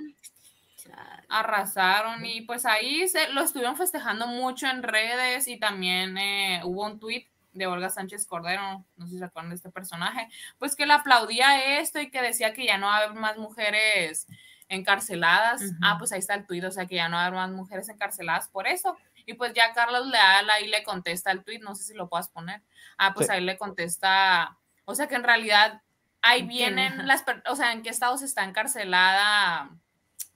Arrasaron 1.30 2.24
y 2.26 2.42
pues 2.42 2.66
ahí 2.66 3.08
se 3.08 3.28
lo 3.28 3.42
estuvieron 3.42 3.76
festejando 3.76 4.26
mucho 4.26 4.66
en 4.66 4.82
redes 4.82 5.48
y 5.48 5.58
también 5.58 6.18
eh, 6.18 6.60
hubo 6.64 6.84
un 6.84 6.98
tuit 6.98 7.28
de 7.52 7.66
Olga 7.66 7.88
Sánchez 7.90 8.26
Cordero, 8.26 8.84
no 8.96 9.06
sé 9.06 9.12
si 9.14 9.18
se 9.18 9.24
acuerdan 9.24 9.50
de 9.50 9.56
este 9.56 9.70
personaje, 9.70 10.28
pues 10.58 10.76
que 10.76 10.86
le 10.86 10.92
aplaudía 10.92 11.78
esto 11.80 12.00
y 12.00 12.10
que 12.10 12.20
decía 12.22 12.52
que 12.52 12.64
ya 12.66 12.78
no 12.78 12.86
va 12.86 12.96
a 12.96 12.98
haber 13.04 13.14
más 13.14 13.36
mujeres 13.38 14.26
encarceladas. 14.68 15.62
Ah, 15.82 15.96
pues 15.98 16.12
ahí 16.12 16.20
está 16.20 16.34
el 16.34 16.46
tuit, 16.46 16.62
o 16.64 16.70
sea 16.70 16.86
que 16.86 16.94
ya 16.94 17.08
no 17.08 17.16
va 17.16 17.22
a 17.24 17.26
haber 17.26 17.38
más 17.38 17.50
mujeres 17.50 17.88
encarceladas 17.88 18.48
por 18.48 18.66
eso. 18.68 18.96
Y 19.26 19.34
pues 19.34 19.52
ya 19.52 19.72
Carlos 19.72 20.06
Leal 20.06 20.48
ahí 20.50 20.68
le 20.68 20.82
contesta 20.84 21.30
el 21.32 21.42
tuit, 21.44 21.60
no 21.62 21.74
sé 21.74 21.82
si 21.84 21.94
lo 21.94 22.08
puedas 22.08 22.28
poner. 22.28 22.62
Ah, 22.96 23.12
pues 23.14 23.26
Sí. 23.26 23.32
ahí 23.32 23.40
le 23.44 23.58
contesta, 23.58 24.56
o 24.84 24.94
sea 24.94 25.08
que 25.08 25.16
en 25.16 25.24
realidad 25.24 25.82
ahí 26.22 26.42
vienen 26.42 27.06
las, 27.06 27.24
o 27.48 27.56
sea, 27.56 27.72
en 27.72 27.82
qué 27.82 27.88
estados 27.90 28.22
está 28.22 28.44
encarcelada 28.44 29.70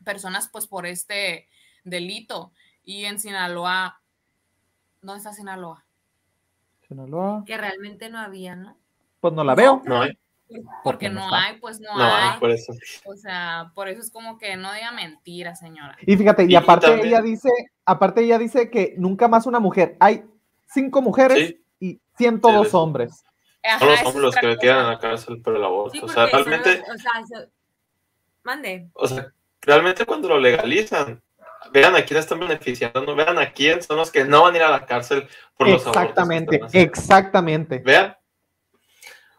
personas 0.05 0.49
pues 0.53 0.67
por 0.67 0.87
este 0.87 1.49
delito. 1.85 2.53
Y 2.85 3.05
en 3.07 3.19
Sinaloa, 3.19 4.01
¿dónde 5.03 5.19
está 5.19 5.33
Sinaloa? 5.33 5.85
Sinaloa, 6.87 7.43
Que 7.47 7.57
realmente 7.57 8.11
no 8.11 8.19
había, 8.19 8.57
¿no? 8.57 8.77
Pues 9.21 9.33
no 9.35 9.43
la 9.45 9.55
veo. 9.55 9.83
No 9.85 10.03
hay. 10.03 10.19
Porque 10.85 11.09
no 11.09 11.35
hay, 11.35 11.59
pues 11.59 11.81
no, 11.81 11.97
No 11.97 12.05
hay. 12.05 12.33
hay, 12.35 12.39
por 12.39 12.51
eso. 12.51 12.75
O 13.07 13.17
sea, 13.17 13.73
por 13.75 13.89
eso 13.89 14.01
es 14.03 14.11
como 14.11 14.37
que 14.39 14.57
no 14.57 14.73
diga 14.75 14.93
mentira, 14.93 15.57
señora. 15.57 15.97
Y 16.07 16.17
fíjate, 16.17 16.45
y, 16.49 16.55
aparte 16.55 17.01
ella 17.03 17.23
dice, 17.23 17.49
aparte 17.87 18.21
ella 18.23 18.39
dice 18.39 18.71
que 18.71 18.95
nunca 18.99 19.27
más 19.27 19.47
una 19.47 19.59
mujer. 19.59 19.97
Hay 20.01 20.25
cinco 20.67 21.01
mujeres 21.01 21.49
Sí. 21.49 21.65
y 21.81 22.01
102 22.19 22.69
Sí, 22.69 22.77
hombres. 22.77 23.25
Ajá, 23.65 23.79
Son 23.79 23.89
los 23.89 24.01
hombres 24.03 24.23
los 24.23 24.35
que 24.37 24.47
cosa. 24.49 24.59
quedan 24.61 24.79
en 24.81 24.87
la 24.91 24.99
cárcel 24.99 25.41
por 25.43 25.57
el 25.57 25.65
aborto. 25.65 25.93
Sí, 25.95 26.01
o 26.05 26.09
sea, 26.09 26.27
realmente, 26.27 26.79
los- 26.81 26.89
o 26.91 26.99
sea, 26.99 27.13
eso- 27.21 27.51
mande. 28.43 28.91
o 28.93 29.09
sea, 29.09 29.33
realmente 29.65 30.05
cuando 30.07 30.29
lo 30.29 30.39
legalizan, 30.39 31.23
vean 31.73 31.97
a 31.97 32.05
quién 32.05 32.21
están 32.21 32.41
beneficiando, 32.41 33.03
no 33.03 33.15
vean 33.15 33.39
a 33.39 33.53
quién 33.53 33.83
son 33.83 33.97
los 33.97 34.11
que 34.11 34.25
no 34.25 34.43
van 34.43 34.55
a 34.55 34.57
ir 34.59 34.63
a 34.63 34.71
la 34.71 34.87
cárcel 34.87 35.27
por 35.57 35.69
los 35.69 35.87
Exactamente, 35.87 36.61
exactamente. 36.73 37.79
Vean. 37.85 38.17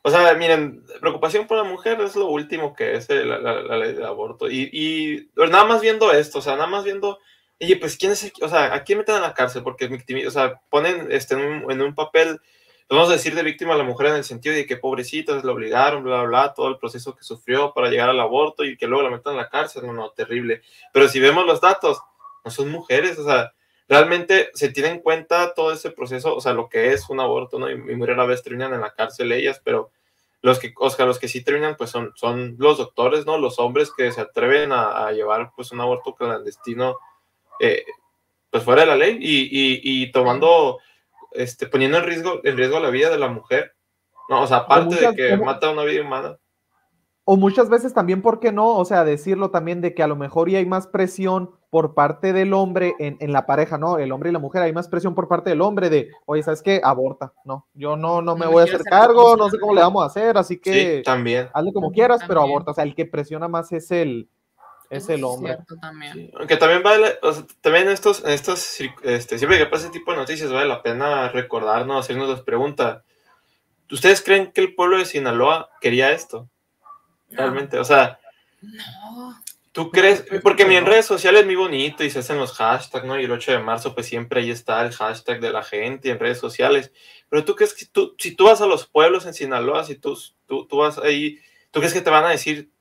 O 0.01 0.12
sea, 0.12 0.34
miren, 0.36 0.84
preocupación 1.01 1.48
por 1.48 1.58
la 1.58 1.63
mujer 1.63 2.00
es 2.01 2.15
lo 2.15 2.27
último 2.27 2.75
que 2.75 2.96
es 2.96 3.10
eh, 3.10 3.25
la, 3.25 3.39
la- 3.39 3.62
la 3.63 3.77
ley 3.77 3.94
del 3.94 4.05
aborto. 4.05 4.50
Y, 4.50 4.70
y 4.72 5.32
nada 5.36 5.65
más 5.65 5.82
viendo 5.82 6.12
esto, 6.12 6.39
o 6.39 6.41
sea, 6.44 6.53
nada 6.53 6.67
más 6.67 6.84
viendo, 6.84 7.17
oye, 7.60 7.75
pues 7.77 7.98
quién 7.98 8.12
es, 8.12 8.24
el- 8.24 8.32
o 8.41 8.48
sea, 8.48 8.74
¿a 8.75 8.84
quién 8.84 9.00
meten 9.00 9.15
a 9.15 9.20
la 9.20 9.34
cárcel? 9.34 9.63
Porque, 9.63 9.89
o 10.27 10.32
sea, 10.32 10.62
ponen 10.70 11.08
este, 11.12 11.34
en, 11.34 11.41
un, 11.63 11.72
en 11.72 11.82
un 11.82 11.96
papel, 11.96 12.39
vamos 12.89 13.10
a 13.10 13.13
decir 13.13 13.36
de 13.36 13.44
víctima 13.44 13.74
a 13.74 13.77
la 13.77 13.84
mujer 13.84 14.08
en 14.08 14.15
el 14.15 14.24
sentido 14.24 14.56
de 14.56 14.65
que 14.65 14.77
pobrecitas 14.77 15.44
la 15.44 15.51
obligaron, 15.51 16.04
bla, 16.04 16.22
bla, 16.22 16.27
bla, 16.27 16.54
todo 16.54 16.68
el 16.70 16.77
proceso 16.77 17.15
que 17.15 17.24
sufrió 17.24 17.74
para 17.74 17.89
llegar 17.89 18.10
al 18.10 18.20
aborto 18.20 18.63
y 18.63 18.77
que 18.77 18.88
luego 18.88 19.04
la 19.04 19.15
metan 19.15 19.34
a 19.34 19.38
la 19.38 19.50
cárcel, 19.50 19.86
no, 19.86 19.94
no, 19.94 20.12
terrible. 20.12 20.62
Pero 20.94 21.08
si 21.08 21.20
vemos 21.20 21.46
los 21.46 21.62
datos, 21.62 22.00
no 22.44 22.51
son 22.51 22.70
mujeres, 22.70 23.18
o 23.18 23.25
sea, 23.25 23.54
realmente 23.88 24.50
se 24.54 24.70
tiene 24.70 24.89
en 24.89 25.00
cuenta 25.00 25.54
todo 25.54 25.72
ese 25.72 25.92
proceso, 25.92 26.36
o 26.36 26.42
sea, 26.42 26.54
lo 26.54 26.70
que 26.70 26.94
es 26.94 27.10
un 27.10 27.20
aborto, 27.20 27.60
¿no? 27.60 27.70
Y, 27.70 27.74
y 27.74 27.96
muy 27.96 28.08
rara 28.08 28.25
vez 28.25 28.44
terminan 28.44 28.74
en 28.74 28.82
la 28.82 28.94
cárcel 28.94 29.32
ellas, 29.32 29.62
pero 29.63 29.92
los 30.42 30.60
que, 30.60 30.74
o 30.77 30.89
sea, 30.92 31.08
los 31.08 31.18
que 31.18 31.27
sí 31.27 31.44
terminan, 31.44 31.75
pues 31.75 31.89
son, 31.89 32.12
son 32.15 32.56
los 32.60 32.77
doctores, 32.77 33.25
¿no? 33.25 33.39
Los 33.39 33.58
hombres 33.58 33.92
que 33.92 34.12
se 34.12 34.22
atreven 34.22 34.72
a, 34.72 35.08
a 35.08 35.12
llevar, 35.12 35.51
pues, 35.56 35.72
un 35.72 35.82
aborto 35.82 36.13
clandestino, 36.13 37.00
eh, 37.60 37.84
pues, 38.51 38.63
fuera 38.63 38.82
de 38.82 38.88
la 38.88 38.96
ley 38.96 39.18
y, 39.20 39.42
y, 39.46 40.04
y 40.04 40.12
tomando, 40.12 40.80
este, 41.38 41.68
poniendo 41.68 41.98
en 41.98 42.04
riesgo, 42.06 42.39
en 42.44 42.58
riesgo 42.58 42.80
la 42.80 42.89
vida 42.89 43.10
de 43.10 43.20
la 43.20 43.27
mujer, 43.30 43.74
¿no? 44.30 44.42
O 44.44 44.48
sea, 44.48 44.58
aparte 44.58 44.86
muchas- 44.96 45.15
de 45.15 45.15
que 45.15 45.30
como- 45.32 45.46
mata 45.46 45.70
una 45.72 45.84
vida 45.84 46.01
humana. 46.01 46.38
O 47.27 47.38
muchas 47.38 47.70
veces 47.70 47.92
también, 47.92 48.22
¿por 48.22 48.39
qué 48.39 48.51
no? 48.51 48.77
O 48.77 48.86
sea, 48.86 49.04
decirlo 49.04 49.50
también 49.50 49.82
de 49.82 49.96
que 49.96 50.04
a 50.04 50.08
lo 50.08 50.15
mejor 50.15 50.48
y 50.48 50.58
hay 50.58 50.65
más 50.68 50.86
presión 50.86 51.50
por 51.72 51.96
parte 51.96 52.34
del 52.34 52.54
hombre 52.54 52.94
en, 53.00 53.18
en 53.20 53.34
la 53.34 53.48
pareja, 53.48 53.80
¿no? 53.80 53.98
El 53.98 54.12
hombre 54.12 54.30
y 54.30 54.34
la 54.34 54.38
mujer, 54.38 54.62
hay 54.62 54.74
más 54.74 54.88
presión 54.88 55.15
por 55.15 55.27
parte 55.27 55.50
del 55.50 55.62
hombre 55.62 55.89
de, 55.89 56.10
oye, 56.27 56.44
¿sabes 56.44 56.62
qué? 56.62 56.80
Aborta. 56.84 57.34
No, 57.44 57.65
yo 57.74 57.98
no, 57.98 58.22
no 58.22 58.36
me 58.36 58.46
No 58.46 58.51
voy 58.51 58.62
a 58.62 58.63
hacer 58.65 58.84
cargo, 58.84 59.36
no 59.38 59.50
sé 59.50 59.58
cómo 59.60 59.74
le 59.74 59.82
vamos 59.82 60.04
a 60.04 60.06
hacer, 60.06 60.38
así 60.38 60.60
que 60.60 60.98
Sí, 60.98 61.04
también. 61.04 61.50
hazle 61.51 61.74
como 61.74 61.92
quieras, 61.92 62.22
pero 62.27 62.42
aborta. 62.42 62.70
O 62.72 62.74
sea, 62.75 62.84
el 62.84 62.94
que 62.94 63.08
presiona 63.08 63.48
más 63.48 63.72
es 63.72 63.89
el, 63.89 64.30
es 64.89 65.10
el 65.10 65.24
hombre. 65.24 65.54
cierto 65.56 65.75
también. 65.77 66.13
Sí, 66.13 66.32
Aunque 66.38 66.58
también 66.58 66.84
vale, 66.84 67.18
o 67.22 67.34
sea, 67.34 67.46
también 67.62 67.89
estos, 67.89 68.24
en 68.24 68.32
estos, 68.32 68.80
este, 69.04 69.38
siempre 69.38 69.58
que 69.58 69.65
pasa 69.65 69.86
ese 69.86 69.94
tipo 69.94 70.12
de 70.12 70.18
noticias 70.18 70.51
vale 70.51 70.68
la 70.68 70.82
pena 70.84 71.30
recordarnos, 71.30 72.04
hacernos 72.06 72.30
las 72.30 72.42
preguntas. 72.42 73.04
¿Ustedes 73.92 74.22
creen 74.22 74.51
que 74.51 74.62
el 74.62 74.75
pueblo 74.75 74.98
de 74.98 75.06
Sinaloa 75.06 75.70
quería 75.82 76.12
esto? 76.12 76.50
No. 77.30 77.38
Realmente, 77.38 77.77
o 77.80 77.84
sea, 77.84 78.20
No, 78.62 79.36
¿tú 79.72 79.92
crees? 79.92 80.25
Porque 80.42 80.63
que 80.63 80.70
mi 80.70 80.75
en 80.75 80.86
no. 80.86 80.89
redes 80.89 81.06
sociales 81.06 81.42
es 81.42 81.46
muy 81.48 81.56
bonito 81.56 82.04
y 82.04 82.10
se 82.10 82.20
hacen 82.20 82.38
los 82.38 82.54
hashtags, 82.54 83.06
¿no? 83.06 83.20
Y 83.20 83.25
el 83.25 83.32
8 83.32 83.51
de 83.54 83.60
marzo, 83.60 83.94
pues 83.94 84.08
siempre 84.08 84.42
ahí 84.42 84.51
está 84.51 84.84
el 84.86 84.92
hashtag 84.94 85.39
de 85.42 85.51
la 85.51 85.63
gente 85.63 86.10
en 86.10 86.20
redes 86.20 86.39
sociales. 86.39 86.92
Pero 87.30 87.46
tú 87.46 87.56
crees 87.56 87.74
que 87.74 87.86
tú, 87.86 88.15
si 88.18 88.36
tú 88.36 88.46
vas 88.46 88.62
a 88.62 88.68
los 88.68 88.88
pueblos 88.88 89.25
en 89.25 89.34
Sinaloa, 89.34 89.84
si 89.84 89.96
tú, 89.96 90.18
tú, 90.48 90.65
tú 90.68 90.77
vas 90.77 90.98
ahí, 91.00 91.39
¿tú 91.72 91.80
crees 91.80 91.94
que 91.94 92.01
te 92.01 92.10
van 92.10 92.25
a 92.25 92.30
decir 92.30 92.72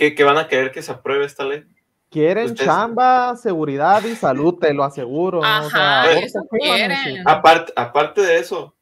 que, 0.00 0.14
que 0.14 0.24
van 0.24 0.38
a 0.38 0.48
querer 0.48 0.72
que 0.72 0.80
se 0.80 0.92
apruebe 0.92 1.26
esta 1.26 1.44
ley? 1.44 1.62
Quieren 2.08 2.46
Ustedes- 2.46 2.66
chamba, 2.66 3.36
seguridad 3.36 4.02
y 4.02 4.16
salud, 4.16 4.54
te 4.58 4.72
lo 4.72 4.82
aseguro. 4.82 5.42
Aparte, 7.26 7.72
aparte 7.76 8.22
de 8.22 8.38
eso, 8.38 8.74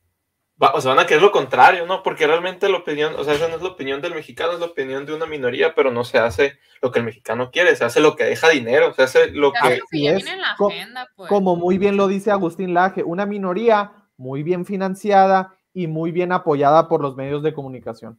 va- 0.62 0.72
o 0.74 0.80
sea, 0.80 0.94
van 0.94 1.00
a 1.04 1.06
querer 1.06 1.22
lo 1.22 1.32
contrario, 1.32 1.86
¿no? 1.86 2.02
Porque 2.04 2.26
realmente 2.26 2.68
la 2.68 2.78
opinión, 2.78 3.14
o 3.16 3.24
sea, 3.24 3.34
esa 3.34 3.48
no 3.48 3.56
es 3.56 3.62
la 3.62 3.68
opinión 3.68 4.00
del 4.00 4.14
mexicano, 4.14 4.52
es 4.52 4.60
la 4.60 4.66
opinión 4.66 5.04
de 5.06 5.14
una 5.14 5.26
minoría, 5.26 5.74
pero 5.74 5.90
no 5.90 6.04
se 6.04 6.18
hace 6.18 6.58
lo 6.80 6.92
que 6.92 7.00
el 7.00 7.04
mexicano 7.04 7.50
quiere, 7.50 7.74
se 7.74 7.84
hace 7.84 8.00
lo 8.00 8.14
que 8.16 8.24
deja 8.24 8.48
dinero, 8.50 8.94
se 8.94 9.02
hace 9.02 9.30
lo 9.32 9.52
que... 9.52 9.58
sé 9.58 9.76
lo 9.78 9.86
que 9.90 9.96
Así 9.96 10.02
ya 10.04 10.10
es. 10.12 10.16
viene 10.18 10.30
en 10.36 10.40
la 10.40 10.54
Co- 10.56 10.68
agenda, 10.68 11.08
pues. 11.16 11.28
Como 11.28 11.56
muy 11.56 11.78
bien 11.78 11.96
lo 11.96 12.06
dice 12.06 12.30
Agustín 12.30 12.74
Laje, 12.74 13.02
una 13.02 13.26
minoría 13.26 13.92
muy 14.16 14.42
bien 14.44 14.64
financiada 14.64 15.54
y 15.74 15.88
muy 15.88 16.12
bien 16.12 16.30
apoyada 16.32 16.88
por 16.88 17.02
los 17.02 17.16
medios 17.16 17.42
de 17.42 17.52
comunicación. 17.52 18.18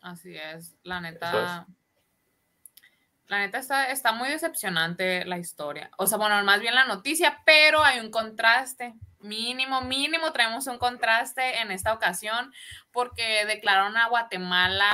Así 0.00 0.36
es, 0.36 0.76
la 0.84 1.00
neta. 1.00 1.66
La 3.28 3.38
neta 3.38 3.58
está, 3.58 3.90
está 3.90 4.12
muy 4.12 4.28
decepcionante 4.28 5.24
la 5.24 5.38
historia. 5.38 5.90
O 5.96 6.06
sea, 6.06 6.18
bueno, 6.18 6.42
más 6.44 6.60
bien 6.60 6.74
la 6.74 6.84
noticia, 6.84 7.42
pero 7.46 7.82
hay 7.82 8.00
un 8.00 8.10
contraste. 8.10 8.94
Mínimo, 9.20 9.80
mínimo 9.80 10.32
traemos 10.32 10.66
un 10.66 10.76
contraste 10.78 11.60
en 11.60 11.70
esta 11.70 11.94
ocasión 11.94 12.52
porque 12.92 13.46
declararon 13.46 13.96
a 13.96 14.08
Guatemala 14.08 14.92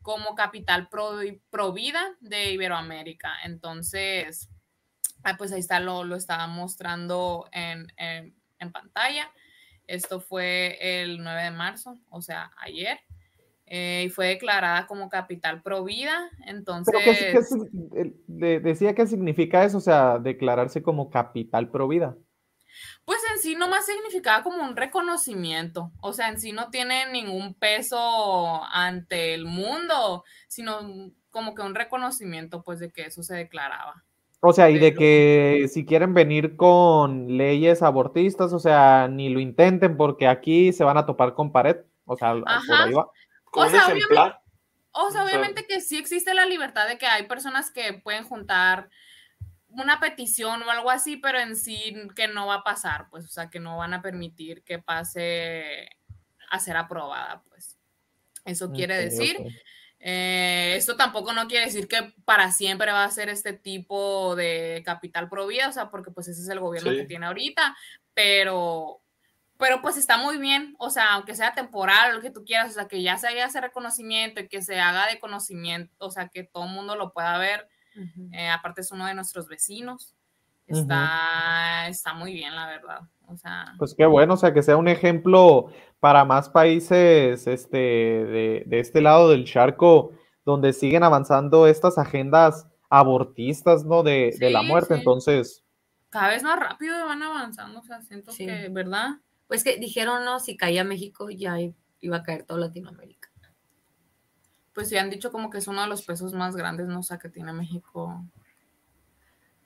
como 0.00 0.34
capital 0.34 0.88
pro, 0.88 1.72
vida 1.74 2.14
de 2.20 2.52
Iberoamérica. 2.52 3.34
Entonces, 3.44 4.48
ah, 5.24 5.36
pues 5.36 5.52
ahí 5.52 5.60
está, 5.60 5.78
lo, 5.80 6.04
lo 6.04 6.16
estaba 6.16 6.46
mostrando 6.46 7.46
en, 7.52 7.92
en- 7.98 8.34
en 8.58 8.72
pantalla. 8.72 9.30
Esto 9.86 10.20
fue 10.20 10.78
el 11.02 11.22
9 11.22 11.42
de 11.42 11.50
marzo, 11.50 11.98
o 12.08 12.22
sea, 12.22 12.50
ayer. 12.56 12.98
Eh, 13.66 14.04
y 14.06 14.10
fue 14.10 14.28
declarada 14.28 14.86
como 14.86 15.08
capital 15.08 15.60
pro 15.62 15.82
vida. 15.84 16.30
Entonces, 16.46 16.94
Pero 17.04 17.42
¿qué, 18.28 18.60
decía 18.60 18.94
qué 18.94 19.06
significa 19.06 19.64
eso, 19.64 19.78
o 19.78 19.80
sea, 19.80 20.18
declararse 20.18 20.82
como 20.82 21.10
capital 21.10 21.68
pro 21.70 21.88
vida. 21.88 22.16
pues 23.04 23.18
en 23.32 23.40
sí 23.40 23.56
nomás 23.56 23.86
significaba 23.86 24.44
como 24.44 24.62
un 24.62 24.76
reconocimiento. 24.76 25.90
O 26.00 26.12
sea, 26.12 26.28
en 26.28 26.38
sí 26.38 26.52
no 26.52 26.70
tiene 26.70 27.10
ningún 27.10 27.54
peso 27.54 28.62
ante 28.72 29.34
el 29.34 29.46
mundo, 29.46 30.22
sino 30.46 31.12
como 31.30 31.54
que 31.54 31.62
un 31.62 31.74
reconocimiento, 31.74 32.62
pues, 32.62 32.78
de 32.78 32.90
que 32.90 33.02
eso 33.06 33.22
se 33.22 33.34
declaraba. 33.34 34.04
O 34.40 34.52
sea, 34.52 34.70
y 34.70 34.78
de 34.78 34.94
que 34.94 35.66
si 35.72 35.84
quieren 35.84 36.14
venir 36.14 36.56
con 36.56 37.36
leyes 37.36 37.82
abortistas, 37.82 38.52
o 38.52 38.60
sea, 38.60 39.08
ni 39.08 39.28
lo 39.28 39.40
intenten 39.40 39.96
porque 39.96 40.28
aquí 40.28 40.72
se 40.72 40.84
van 40.84 40.98
a 40.98 41.06
topar 41.06 41.34
con 41.34 41.50
pared. 41.50 41.78
O 42.04 42.16
sea, 42.16 42.32
por 42.34 42.46
ahí 42.48 42.92
va. 42.92 43.10
O 43.60 43.68
sea, 43.68 43.88
ejemplar. 43.88 44.40
O 44.92 45.10
sea, 45.10 45.22
O 45.22 45.24
sea- 45.24 45.24
obviamente 45.24 45.66
que 45.66 45.80
sí 45.80 45.98
existe 45.98 46.32
la 46.34 46.46
libertad 46.46 46.88
de 46.88 46.98
que 46.98 47.06
hay 47.06 47.24
personas 47.26 47.70
que 47.70 47.92
pueden 47.94 48.24
juntar 48.24 48.88
una 49.68 50.00
petición 50.00 50.62
o 50.62 50.70
algo 50.70 50.90
así, 50.90 51.16
pero 51.18 51.38
en 51.38 51.54
sí 51.56 51.94
que 52.14 52.28
no 52.28 52.46
va 52.46 52.54
a 52.56 52.64
pasar, 52.64 53.08
pues, 53.10 53.24
o 53.26 53.28
sea, 53.28 53.50
que 53.50 53.60
no 53.60 53.76
van 53.76 53.92
a 53.92 54.00
permitir 54.00 54.62
que 54.64 54.78
pase 54.78 55.90
a 56.50 56.58
ser 56.58 56.76
aprobada, 56.78 57.42
pues. 57.48 57.76
Eso 58.44 58.70
quiere 58.72 58.96
decir. 58.96 59.36
eh, 59.98 60.74
esto 60.76 60.94
tampoco 60.96 61.32
no 61.32 61.48
quiere 61.48 61.64
decir 61.66 61.88
que 61.88 62.14
para 62.24 62.52
siempre 62.52 62.92
va 62.92 63.04
a 63.04 63.10
ser 63.10 63.28
este 63.28 63.52
tipo 63.54 64.36
de 64.36 64.82
capital 64.84 65.28
pro 65.28 65.46
vida, 65.46 65.68
o 65.68 65.72
sea, 65.72 65.90
porque 65.90 66.10
pues 66.12 66.28
ese 66.28 66.42
es 66.42 66.48
el 66.48 66.60
gobierno 66.60 66.90
Sí. 66.92 66.98
que 66.98 67.04
tiene 67.06 67.26
ahorita, 67.26 67.76
pero, 68.14 69.00
pero 69.58 69.80
pues 69.82 69.96
está 69.96 70.16
muy 70.18 70.38
bien, 70.38 70.74
o 70.78 70.90
sea, 70.90 71.14
aunque 71.14 71.34
sea 71.34 71.54
temporal, 71.54 72.14
lo 72.14 72.20
que 72.20 72.30
tú 72.30 72.44
quieras, 72.44 72.70
o 72.70 72.74
sea, 72.74 72.88
que 72.88 73.02
ya 73.02 73.16
se 73.18 73.28
haga 73.28 73.46
ese 73.46 73.60
reconocimiento 73.60 74.40
y 74.40 74.48
que 74.48 74.62
se 74.62 74.78
haga 74.80 75.06
de 75.06 75.18
conocimiento, 75.18 76.06
o 76.06 76.10
sea, 76.10 76.28
que 76.28 76.44
todo 76.44 76.64
el 76.64 76.70
mundo 76.72 76.96
lo 76.96 77.12
pueda 77.12 77.38
ver, 77.38 77.68
eh, 78.32 78.48
aparte 78.48 78.82
es 78.82 78.92
uno 78.92 79.06
de 79.06 79.14
nuestros 79.14 79.48
vecinos, 79.48 80.14
está, 80.66 81.86
está 81.88 82.14
muy 82.14 82.32
bien, 82.32 82.54
la 82.54 82.66
verdad, 82.66 83.00
o 83.26 83.36
sea, 83.36 83.74
Pues 83.78 83.94
qué 83.96 84.06
bueno, 84.06 84.34
o 84.34 84.36
sea, 84.36 84.52
que 84.52 84.62
sea 84.62 84.76
un 84.76 84.88
ejemplo 84.88 85.70
para 86.00 86.24
más 86.24 86.48
países 86.48 87.46
este, 87.46 87.76
de, 87.78 88.62
de 88.66 88.80
este 88.80 89.00
lado 89.00 89.30
del 89.30 89.44
charco, 89.44 90.12
donde 90.44 90.72
siguen 90.72 91.02
avanzando 91.02 91.66
estas 91.66 91.98
agendas 91.98 92.66
abortistas, 92.88 93.84
¿no? 93.84 94.02
De, 94.02 94.36
de 94.38 94.50
la 94.50 94.62
muerte. 94.62 94.94
sí. 94.94 95.00
Entonces, 95.00 95.64
cada 96.10 96.28
vez 96.28 96.42
más 96.42 96.58
rápido 96.58 97.04
van 97.06 97.22
avanzando, 97.22 97.80
o 97.80 97.82
sea, 97.82 98.00
siento 98.02 98.30
Sí. 98.32 98.46
que, 98.46 98.68
¿verdad? 98.70 99.16
Pues 99.48 99.64
que 99.64 99.76
dijeron, 99.78 100.24
no, 100.24 100.40
si 100.40 100.56
caía 100.56 100.84
México 100.84 101.30
ya 101.30 101.56
iba 102.00 102.16
a 102.16 102.22
caer 102.22 102.44
toda 102.44 102.60
Latinoamérica. 102.60 103.30
Pues 104.74 104.88
sí 104.88 104.96
han 104.96 105.10
dicho 105.10 105.32
como 105.32 105.50
que 105.50 105.58
es 105.58 105.68
uno 105.68 105.82
de 105.82 105.88
los 105.88 106.02
pesos 106.02 106.34
más 106.34 106.56
grandes, 106.56 106.88
no 106.88 107.00
o 107.00 107.02
sea, 107.02 107.18
que 107.18 107.28
tiene 107.28 107.52
México. 107.52 108.22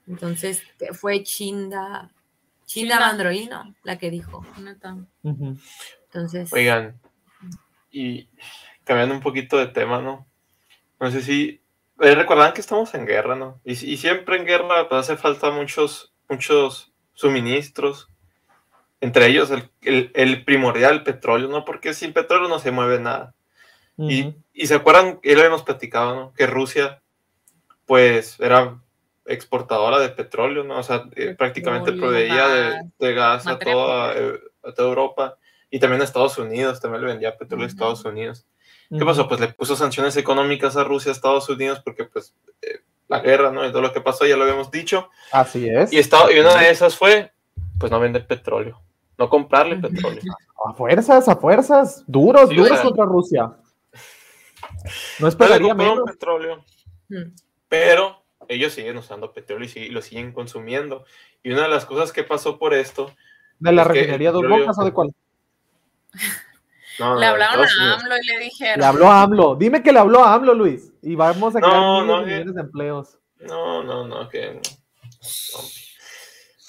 Entonces 0.07 0.63
fue 0.93 1.23
Chinda, 1.23 2.11
Chinda. 2.65 2.99
Bandroino 2.99 3.75
la 3.83 3.97
que 3.97 4.09
dijo. 4.09 4.45
Neta. 4.59 4.97
Entonces, 5.23 6.51
Oigan, 6.53 6.99
y 7.91 8.29
cambiando 8.83 9.15
un 9.15 9.21
poquito 9.21 9.57
de 9.57 9.67
tema, 9.67 10.01
¿no? 10.01 10.27
No 10.99 11.11
sé 11.11 11.21
si 11.21 11.61
eh, 11.99 12.15
recordarán 12.15 12.53
que 12.53 12.61
estamos 12.61 12.93
en 12.93 13.05
guerra, 13.05 13.35
¿no? 13.35 13.59
Y, 13.63 13.71
y 13.71 13.97
siempre 13.97 14.37
en 14.37 14.45
guerra 14.45 14.87
pues, 14.87 15.01
hace 15.01 15.17
falta 15.17 15.51
muchos, 15.51 16.13
muchos 16.29 16.93
suministros, 17.13 18.10
entre 19.01 19.27
ellos 19.27 19.51
el, 19.51 19.69
el- 19.81 20.11
el 20.13 20.45
primordial, 20.45 20.93
el 20.93 21.03
petróleo, 21.03 21.49
¿no? 21.49 21.65
Porque 21.65 21.93
sin 21.93 22.13
petróleo 22.13 22.47
no 22.47 22.59
se 22.59 22.71
mueve 22.71 22.99
nada. 22.99 23.33
Y, 23.97 24.27
Ujú. 24.27 24.35
y 24.53 24.67
se 24.67 24.75
acuerdan, 24.75 25.19
lo 25.21 25.39
habíamos 25.39 25.63
platicado, 25.63 26.15
¿no? 26.15 26.33
Que 26.33 26.47
Rusia, 26.47 27.01
pues, 27.85 28.39
era 28.39 28.77
exportadora 29.25 29.99
de 29.99 30.09
petróleo, 30.09 30.63
¿no? 30.63 30.77
O 30.79 30.83
sea, 30.83 31.03
eh, 31.15 31.35
prácticamente 31.37 31.91
proveía 31.93 32.47
de, 32.47 32.69
gas, 32.69 32.85
de 32.99 33.13
gas 33.13 33.47
a 33.47 33.59
toda, 33.59 34.13
eh, 34.17 34.39
a 34.63 34.71
toda 34.73 34.89
Europa 34.89 35.37
y 35.69 35.79
también 35.79 36.01
a 36.01 36.05
Estados 36.05 36.37
Unidos, 36.37 36.79
también 36.81 37.01
le 37.01 37.07
vendía 37.11 37.37
petróleo 37.37 37.65
a 37.65 37.67
Ujú. 37.67 37.73
Estados 37.75 38.05
Unidos. 38.05 38.45
¿Qué 38.89 39.05
pasó? 39.05 39.27
Pues 39.29 39.39
le 39.39 39.47
puso 39.47 39.75
sanciones 39.77 40.17
económicas 40.17 40.75
a 40.75 40.83
Rusia, 40.83 41.11
a 41.11 41.15
Estados 41.15 41.47
Unidos, 41.47 41.79
porque 41.83 42.03
pues 42.05 42.33
eh, 42.61 42.81
la 43.07 43.19
guerra, 43.19 43.49
¿no? 43.51 43.65
Y 43.65 43.69
todo 43.71 43.81
lo 43.81 43.93
que 43.93 44.01
pasó, 44.01 44.25
ya 44.25 44.35
lo 44.35 44.43
habíamos 44.43 44.69
dicho. 44.69 45.09
Así 45.31 45.69
es. 45.69 45.93
Y, 45.93 45.97
Estado- 45.97 46.29
y 46.31 46.39
una 46.39 46.55
de 46.55 46.69
esas 46.71 46.97
fue, 46.97 47.31
pues 47.79 47.89
no 47.89 48.01
vender 48.01 48.27
petróleo, 48.27 48.81
no 49.21 49.29
comprarle 49.29 49.77
petróleo. 49.77 50.21
A 50.65 50.73
fuerzas, 50.73 51.27
a 51.29 51.35
fuerzas. 51.35 52.03
Duros, 52.07 52.49
Sí, 52.49 52.55
o 52.55 52.63
duros 52.63 52.77
sea- 52.79 52.83
contra 52.83 53.05
Rusia. 53.05 53.51
No 55.19 55.27
esperaría 55.27 55.69
compraron 55.69 55.95
menos. 55.97 56.11
petróleo, 56.11 56.65
mm, 57.09 57.33
pero 57.67 58.23
ellos 58.47 58.73
siguen 58.73 58.97
usando 58.97 59.31
petróleo 59.31 59.65
y, 59.65 59.71
sig- 59.71 59.91
lo 59.91 60.01
siguen 60.01 60.31
consumiendo. 60.33 61.05
Y 61.43 61.51
una 61.51 61.63
de 61.63 61.69
las 61.69 61.85
cosas 61.85 62.11
que 62.11 62.23
pasó 62.23 62.57
por 62.57 62.73
esto, 62.73 63.11
¿De 63.59 63.71
la 63.71 63.83
refinería 63.83 64.31
Dos 64.31 64.43
Bocas 64.47 64.77
o 64.79 64.83
de 64.85 64.91
cuál? 64.91 65.13
no, 66.99 67.19
Le 67.19 67.25
hablaron 67.27 67.59
a 67.65 67.67
Unidos. 67.79 68.01
AMLO 68.03 68.15
y 68.17 68.25
le 68.27 68.39
dijeron. 68.45 68.79
Le 68.79 68.85
habló 68.85 69.07
a 69.07 69.21
AMLO. 69.21 69.55
Dime 69.55 69.83
que 69.83 69.91
le 69.91 69.99
habló 69.99 70.23
a 70.23 70.33
AMLO, 70.33 70.53
Luis. 70.55 70.91
Y 71.03 71.13
vamos 71.15 71.55
a 71.55 71.59
crear 71.59 71.75
No, 71.75 72.01
miles 72.01 72.07
no, 72.07 72.19
de 72.19 72.25
que- 72.25 72.31
millones 72.33 72.55
de 72.55 72.61
empleos. 72.61 73.17
No, 73.39 73.83
no, 73.83 74.07
no, 74.07 74.29
que. 74.29 74.53
no. 74.55 74.61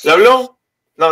Le 0.05 0.11
habló. 0.11 0.59
No, 0.97 1.09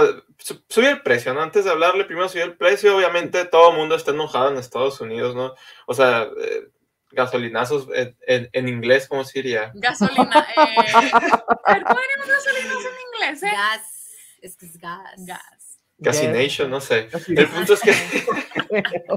su- 0.55 0.65
subió 0.69 0.91
el 0.91 1.03
precio, 1.03 1.33
¿no? 1.35 1.43
Antes 1.43 1.65
de 1.65 1.71
hablarle, 1.71 2.05
primero 2.05 2.29
subió 2.29 2.45
el 2.45 2.57
precio. 2.57 2.97
Obviamente, 2.97 3.45
todo 3.45 3.71
el 3.71 3.77
mundo 3.77 3.95
está 3.95 4.11
enojado 4.11 4.51
en 4.51 4.57
Estados 4.59 5.01
Unidos, 5.01 5.35
¿no? 5.35 5.55
O 5.87 5.95
sea, 5.95 6.29
eh, 6.41 6.69
gasolinazos 7.11 7.89
en, 7.95 8.17
en- 8.27 8.49
en 8.53 8.69
inglés, 8.69 9.07
¿cómo 9.09 9.25
se 9.25 9.41
diría? 9.41 9.73
Gasolina. 9.75 10.47
Eh, 10.57 10.57
a 10.95 11.01
ver, 11.01 11.85
¿Cómo 11.85 12.01
diríamos 12.01 12.29
gasolinas 12.29 12.85
en 12.85 13.29
inglés, 13.29 13.43
eh? 13.43 13.51
gas, 13.53 14.11
es 14.43 14.57
que 14.57 14.67
es 14.67 14.79
gas. 14.79 15.27
Gas. 15.27 15.79
Gasination, 15.99 16.71
no 16.71 16.81
sé. 16.81 17.09
El 17.29 17.49
punto 17.49 17.75
es 17.75 17.81
que. 17.81 17.93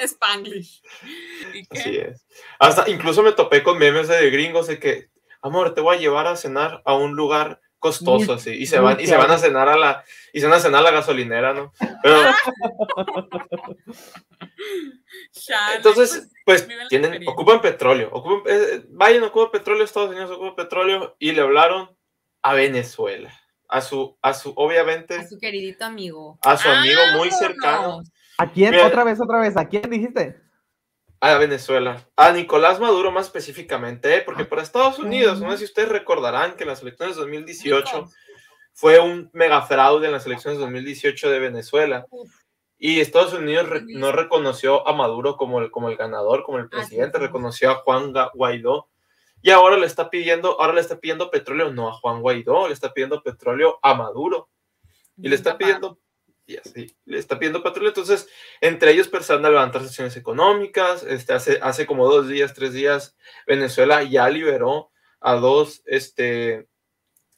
Spanglish. 0.00 0.82
¿Y 1.54 1.66
qué? 1.66 1.78
Así 1.80 1.96
es. 1.98 2.26
Hasta 2.58 2.88
incluso 2.90 3.22
me 3.22 3.32
topé 3.32 3.62
con 3.62 3.78
memes 3.78 4.08
de 4.08 4.30
gringos 4.30 4.66
de 4.66 4.78
que, 4.78 5.08
amor, 5.42 5.74
te 5.74 5.80
voy 5.80 5.96
a 5.96 6.00
llevar 6.00 6.26
a 6.26 6.36
cenar 6.36 6.82
a 6.84 6.94
un 6.94 7.14
lugar 7.14 7.60
costoso 7.82 8.34
así 8.34 8.50
y 8.52 8.66
se 8.66 8.78
van 8.78 9.00
y 9.00 9.08
se 9.08 9.16
van 9.16 9.32
a 9.32 9.38
cenar 9.38 9.68
a 9.68 9.76
la 9.76 10.04
y 10.32 10.40
se 10.40 10.46
van 10.46 10.56
a 10.56 10.60
cenar 10.60 10.80
a 10.80 10.84
la 10.84 10.90
gasolinera, 10.92 11.52
¿no? 11.52 11.72
Pero 12.00 12.16
entonces 15.76 16.30
pues 16.44 16.68
la 16.68 16.86
tienen 16.86 17.26
ocupan 17.26 17.60
petróleo, 17.60 18.08
ocupan 18.12 18.42
eh, 18.46 18.84
vayan 18.90 19.24
ocupan 19.24 19.50
petróleo 19.50 19.84
Estados 19.84 20.10
Unidos 20.10 20.30
ocupa 20.30 20.54
petróleo 20.54 21.16
y 21.18 21.32
le 21.32 21.42
hablaron 21.42 21.90
a 22.42 22.54
Venezuela, 22.54 23.32
a 23.68 23.80
su 23.80 24.16
a 24.22 24.32
su 24.32 24.52
obviamente 24.54 25.16
A 25.16 25.28
su 25.28 25.40
queridito 25.40 25.84
amigo. 25.84 26.38
a 26.42 26.56
su 26.56 26.68
amigo 26.68 27.00
muy 27.16 27.32
cercano 27.32 28.00
¿A 28.38 28.50
quién? 28.50 28.70
Mira. 28.70 28.86
Otra 28.86 29.04
vez, 29.04 29.20
otra 29.20 29.40
vez. 29.40 29.56
¿A 29.56 29.68
quién 29.68 29.90
dijiste? 29.90 30.40
A 31.24 31.38
Venezuela, 31.38 32.04
a 32.16 32.32
Nicolás 32.32 32.80
Maduro 32.80 33.12
más 33.12 33.26
específicamente, 33.26 34.16
¿eh? 34.16 34.22
porque 34.22 34.44
para 34.44 34.60
Estados 34.62 34.98
Unidos, 34.98 35.40
no 35.40 35.52
sé 35.52 35.58
si 35.58 35.64
ustedes 35.64 35.88
recordarán 35.88 36.56
que 36.56 36.64
en 36.64 36.68
las 36.70 36.82
elecciones 36.82 37.14
de 37.14 37.20
2018 37.22 37.96
Nico. 37.96 38.10
fue 38.72 38.98
un 38.98 39.30
mega 39.32 39.62
fraude 39.62 40.06
en 40.06 40.12
las 40.12 40.26
elecciones 40.26 40.58
de 40.58 40.64
2018 40.64 41.30
de 41.30 41.38
Venezuela. 41.38 42.06
Y 42.76 42.98
Estados 42.98 43.32
Unidos 43.34 43.68
re- 43.68 43.82
no 43.86 44.10
reconoció 44.10 44.86
a 44.88 44.92
Maduro 44.92 45.36
como 45.36 45.60
el, 45.60 45.70
como 45.70 45.88
el 45.90 45.96
ganador, 45.96 46.42
como 46.42 46.58
el 46.58 46.68
presidente, 46.68 47.18
reconoció 47.20 47.70
a 47.70 47.74
Juan 47.76 48.12
Guaidó. 48.34 48.88
Y 49.40 49.50
ahora 49.50 49.76
le 49.76 49.86
está 49.86 50.10
pidiendo, 50.10 50.60
ahora 50.60 50.72
le 50.72 50.80
está 50.80 50.98
pidiendo 50.98 51.30
petróleo 51.30 51.70
no 51.72 51.88
a 51.88 51.92
Juan 51.92 52.20
Guaidó, 52.20 52.66
le 52.66 52.74
está 52.74 52.92
pidiendo 52.92 53.22
petróleo 53.22 53.78
a 53.82 53.94
Maduro. 53.94 54.48
Y 55.16 55.28
le 55.28 55.36
está 55.36 55.56
pidiendo, 55.56 56.00
y 56.46 56.56
así, 56.56 56.94
le 57.04 57.18
está 57.18 57.38
pidiendo 57.38 57.62
petróleo. 57.62 57.90
Entonces, 57.90 58.28
entre 58.60 58.90
ellos 58.92 59.06
empezaron 59.06 59.44
a 59.46 59.50
levantar 59.50 59.82
sanciones 59.82 60.16
económicas. 60.16 61.02
Este, 61.04 61.32
hace, 61.32 61.58
hace 61.62 61.86
como 61.86 62.06
dos 62.08 62.28
días, 62.28 62.52
tres 62.54 62.72
días, 62.72 63.16
Venezuela 63.46 64.02
ya 64.02 64.28
liberó 64.28 64.90
a 65.20 65.34
dos, 65.36 65.82
este, 65.86 66.66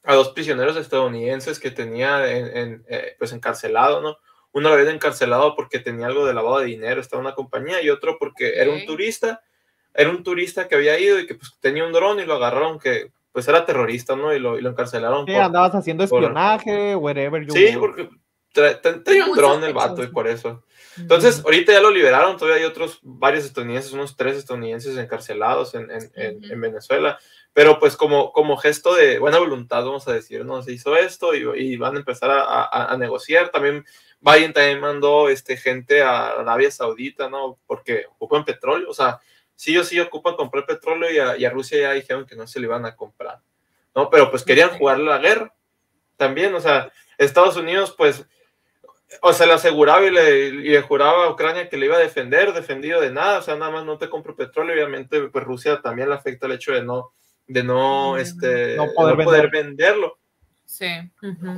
a 0.04 0.14
dos 0.14 0.30
prisioneros 0.30 0.76
estadounidenses 0.76 1.58
que 1.60 1.70
tenía 1.70 2.30
en, 2.34 2.56
en, 2.56 2.84
eh, 2.88 3.14
pues 3.18 3.32
encarcelado, 3.32 4.00
¿no? 4.00 4.16
Uno 4.52 4.68
lo 4.68 4.74
habían 4.76 4.94
encarcelado 4.94 5.56
porque 5.56 5.80
tenía 5.80 6.06
algo 6.06 6.24
de 6.26 6.32
lavado 6.32 6.60
de 6.60 6.66
dinero, 6.66 7.00
estaba 7.00 7.20
en 7.20 7.26
una 7.26 7.34
compañía, 7.34 7.82
y 7.82 7.90
otro 7.90 8.16
porque 8.20 8.54
era 8.56 8.70
un 8.70 8.86
turista, 8.86 9.42
era 9.92 10.08
un 10.10 10.22
turista 10.22 10.68
que 10.68 10.76
había 10.76 10.98
ido 10.98 11.18
y 11.18 11.26
que 11.26 11.34
pues 11.34 11.52
tenía 11.60 11.84
un 11.84 11.92
dron 11.92 12.20
y 12.20 12.24
lo 12.24 12.34
agarraron 12.34 12.78
que 12.78 13.10
pues 13.32 13.48
era 13.48 13.66
terrorista, 13.66 14.14
¿no? 14.14 14.32
Y 14.32 14.38
lo, 14.38 14.56
y 14.56 14.62
lo 14.62 14.70
encarcelaron. 14.70 15.26
¿Qué 15.26 15.32
por- 15.34 15.42
andabas 15.42 15.74
haciendo 15.74 16.06
por- 16.06 16.22
espionaje? 16.22 16.94
Wherever 16.94 17.44
you 17.44 17.52
Sí, 17.52 17.64
were. 17.76 17.78
porque 17.78 18.08
trae, 18.54 18.80
un 19.22 19.36
dron 19.36 19.64
el 19.64 19.74
vato 19.74 20.02
y 20.02 20.06
por 20.08 20.26
eso. 20.28 20.62
Entonces, 20.96 21.42
ahorita 21.44 21.72
ya 21.72 21.80
lo 21.80 21.90
liberaron, 21.90 22.36
todavía 22.36 22.60
hay 22.62 22.64
otros 22.70 23.00
varios 23.02 23.44
estadounidenses, 23.44 23.92
unos 23.92 24.16
tres 24.16 24.36
estadounidenses 24.36 24.96
encarcelados 24.96 25.74
en, 25.74 25.90
en- 25.90 26.10
en- 26.14 26.44
en 26.52 26.60
Venezuela, 26.60 27.18
pero 27.52 27.78
pues 27.80 27.96
como, 27.96 28.32
como 28.32 28.56
gesto 28.56 28.94
de 28.94 29.18
buena 29.18 29.38
voluntad, 29.38 29.84
vamos 29.84 30.06
a 30.06 30.12
decir, 30.12 30.44
no, 30.44 30.62
se 30.62 30.72
hizo 30.72 30.96
esto 30.96 31.34
y, 31.34 31.40
y 31.64 31.76
van 31.76 31.96
a 31.96 31.98
empezar 31.98 32.30
a, 32.30 32.42
a- 32.64 32.92
a 32.92 32.96
negociar. 32.96 33.50
También 33.50 33.84
Biden 34.20 34.52
también 34.52 34.80
mandó 34.80 35.28
este, 35.28 35.56
gente 35.56 36.00
a 36.02 36.28
Arabia 36.28 36.70
Saudita, 36.70 37.28
¿no? 37.28 37.58
Porque 37.66 38.06
ocupan 38.16 38.44
petróleo, 38.44 38.88
o 38.88 38.94
sea, 38.94 39.18
sí 39.56 39.76
o 39.76 39.82
sí 39.84 39.98
ocupan 40.00 40.36
comprar 40.36 40.64
petróleo 40.64 41.10
y 41.12 41.18
a, 41.18 41.36
y 41.36 41.44
a 41.44 41.50
Rusia 41.50 41.78
ya 41.80 41.92
dijeron 41.92 42.24
que 42.24 42.36
no 42.36 42.46
se 42.46 42.60
le 42.60 42.66
iban 42.66 42.86
a 42.86 42.94
comprar, 42.96 43.40
¿no? 43.96 44.08
Pero 44.10 44.30
pues 44.30 44.44
querían 44.44 44.70
jugar 44.78 44.98
la 45.00 45.18
guerra 45.18 45.52
también, 46.16 46.54
o 46.54 46.60
sea, 46.60 46.92
Estados 47.18 47.56
Unidos 47.56 47.92
pues 47.96 48.24
o 49.22 49.32
sea, 49.32 49.46
le 49.46 49.52
aseguraba 49.52 50.04
y 50.04 50.10
le, 50.10 50.46
y 50.46 50.68
le 50.70 50.82
juraba 50.82 51.26
a 51.26 51.30
Ucrania 51.30 51.68
que 51.68 51.76
le 51.76 51.86
iba 51.86 51.96
a 51.96 52.00
defender, 52.00 52.52
defendido 52.52 53.00
de 53.00 53.10
nada, 53.12 53.38
o 53.38 53.42
sea, 53.42 53.56
nada 53.56 53.70
más 53.70 53.84
no 53.84 53.98
te 53.98 54.08
compro 54.08 54.34
petróleo, 54.34 54.74
obviamente, 54.74 55.20
pues 55.28 55.44
Rusia 55.44 55.80
también 55.82 56.08
le 56.08 56.14
afecta 56.14 56.46
el 56.46 56.52
hecho 56.52 56.72
de 56.72 56.82
no, 56.82 57.12
de 57.46 57.62
no, 57.62 58.16
este, 58.16 58.76
no 58.76 58.86
no 58.86 58.92
poder 58.94 59.16
poder, 59.24 59.50
vender. 59.50 59.64
venderlo. 59.66 60.18
Sí. 60.66 60.86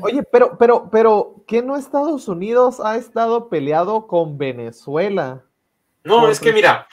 Oye, 0.02 0.22
pero, 0.30 0.58
pero, 0.58 0.90
pero, 0.90 1.44
¿qué 1.46 1.62
no 1.62 1.76
Estados 1.76 2.28
Unidos 2.28 2.80
ha 2.80 2.96
estado 2.96 3.48
peleado 3.48 4.06
con 4.06 4.36
Venezuela? 4.36 5.44
No, 6.04 6.28
es 6.28 6.38
que 6.38 6.52
mira, 6.52 6.86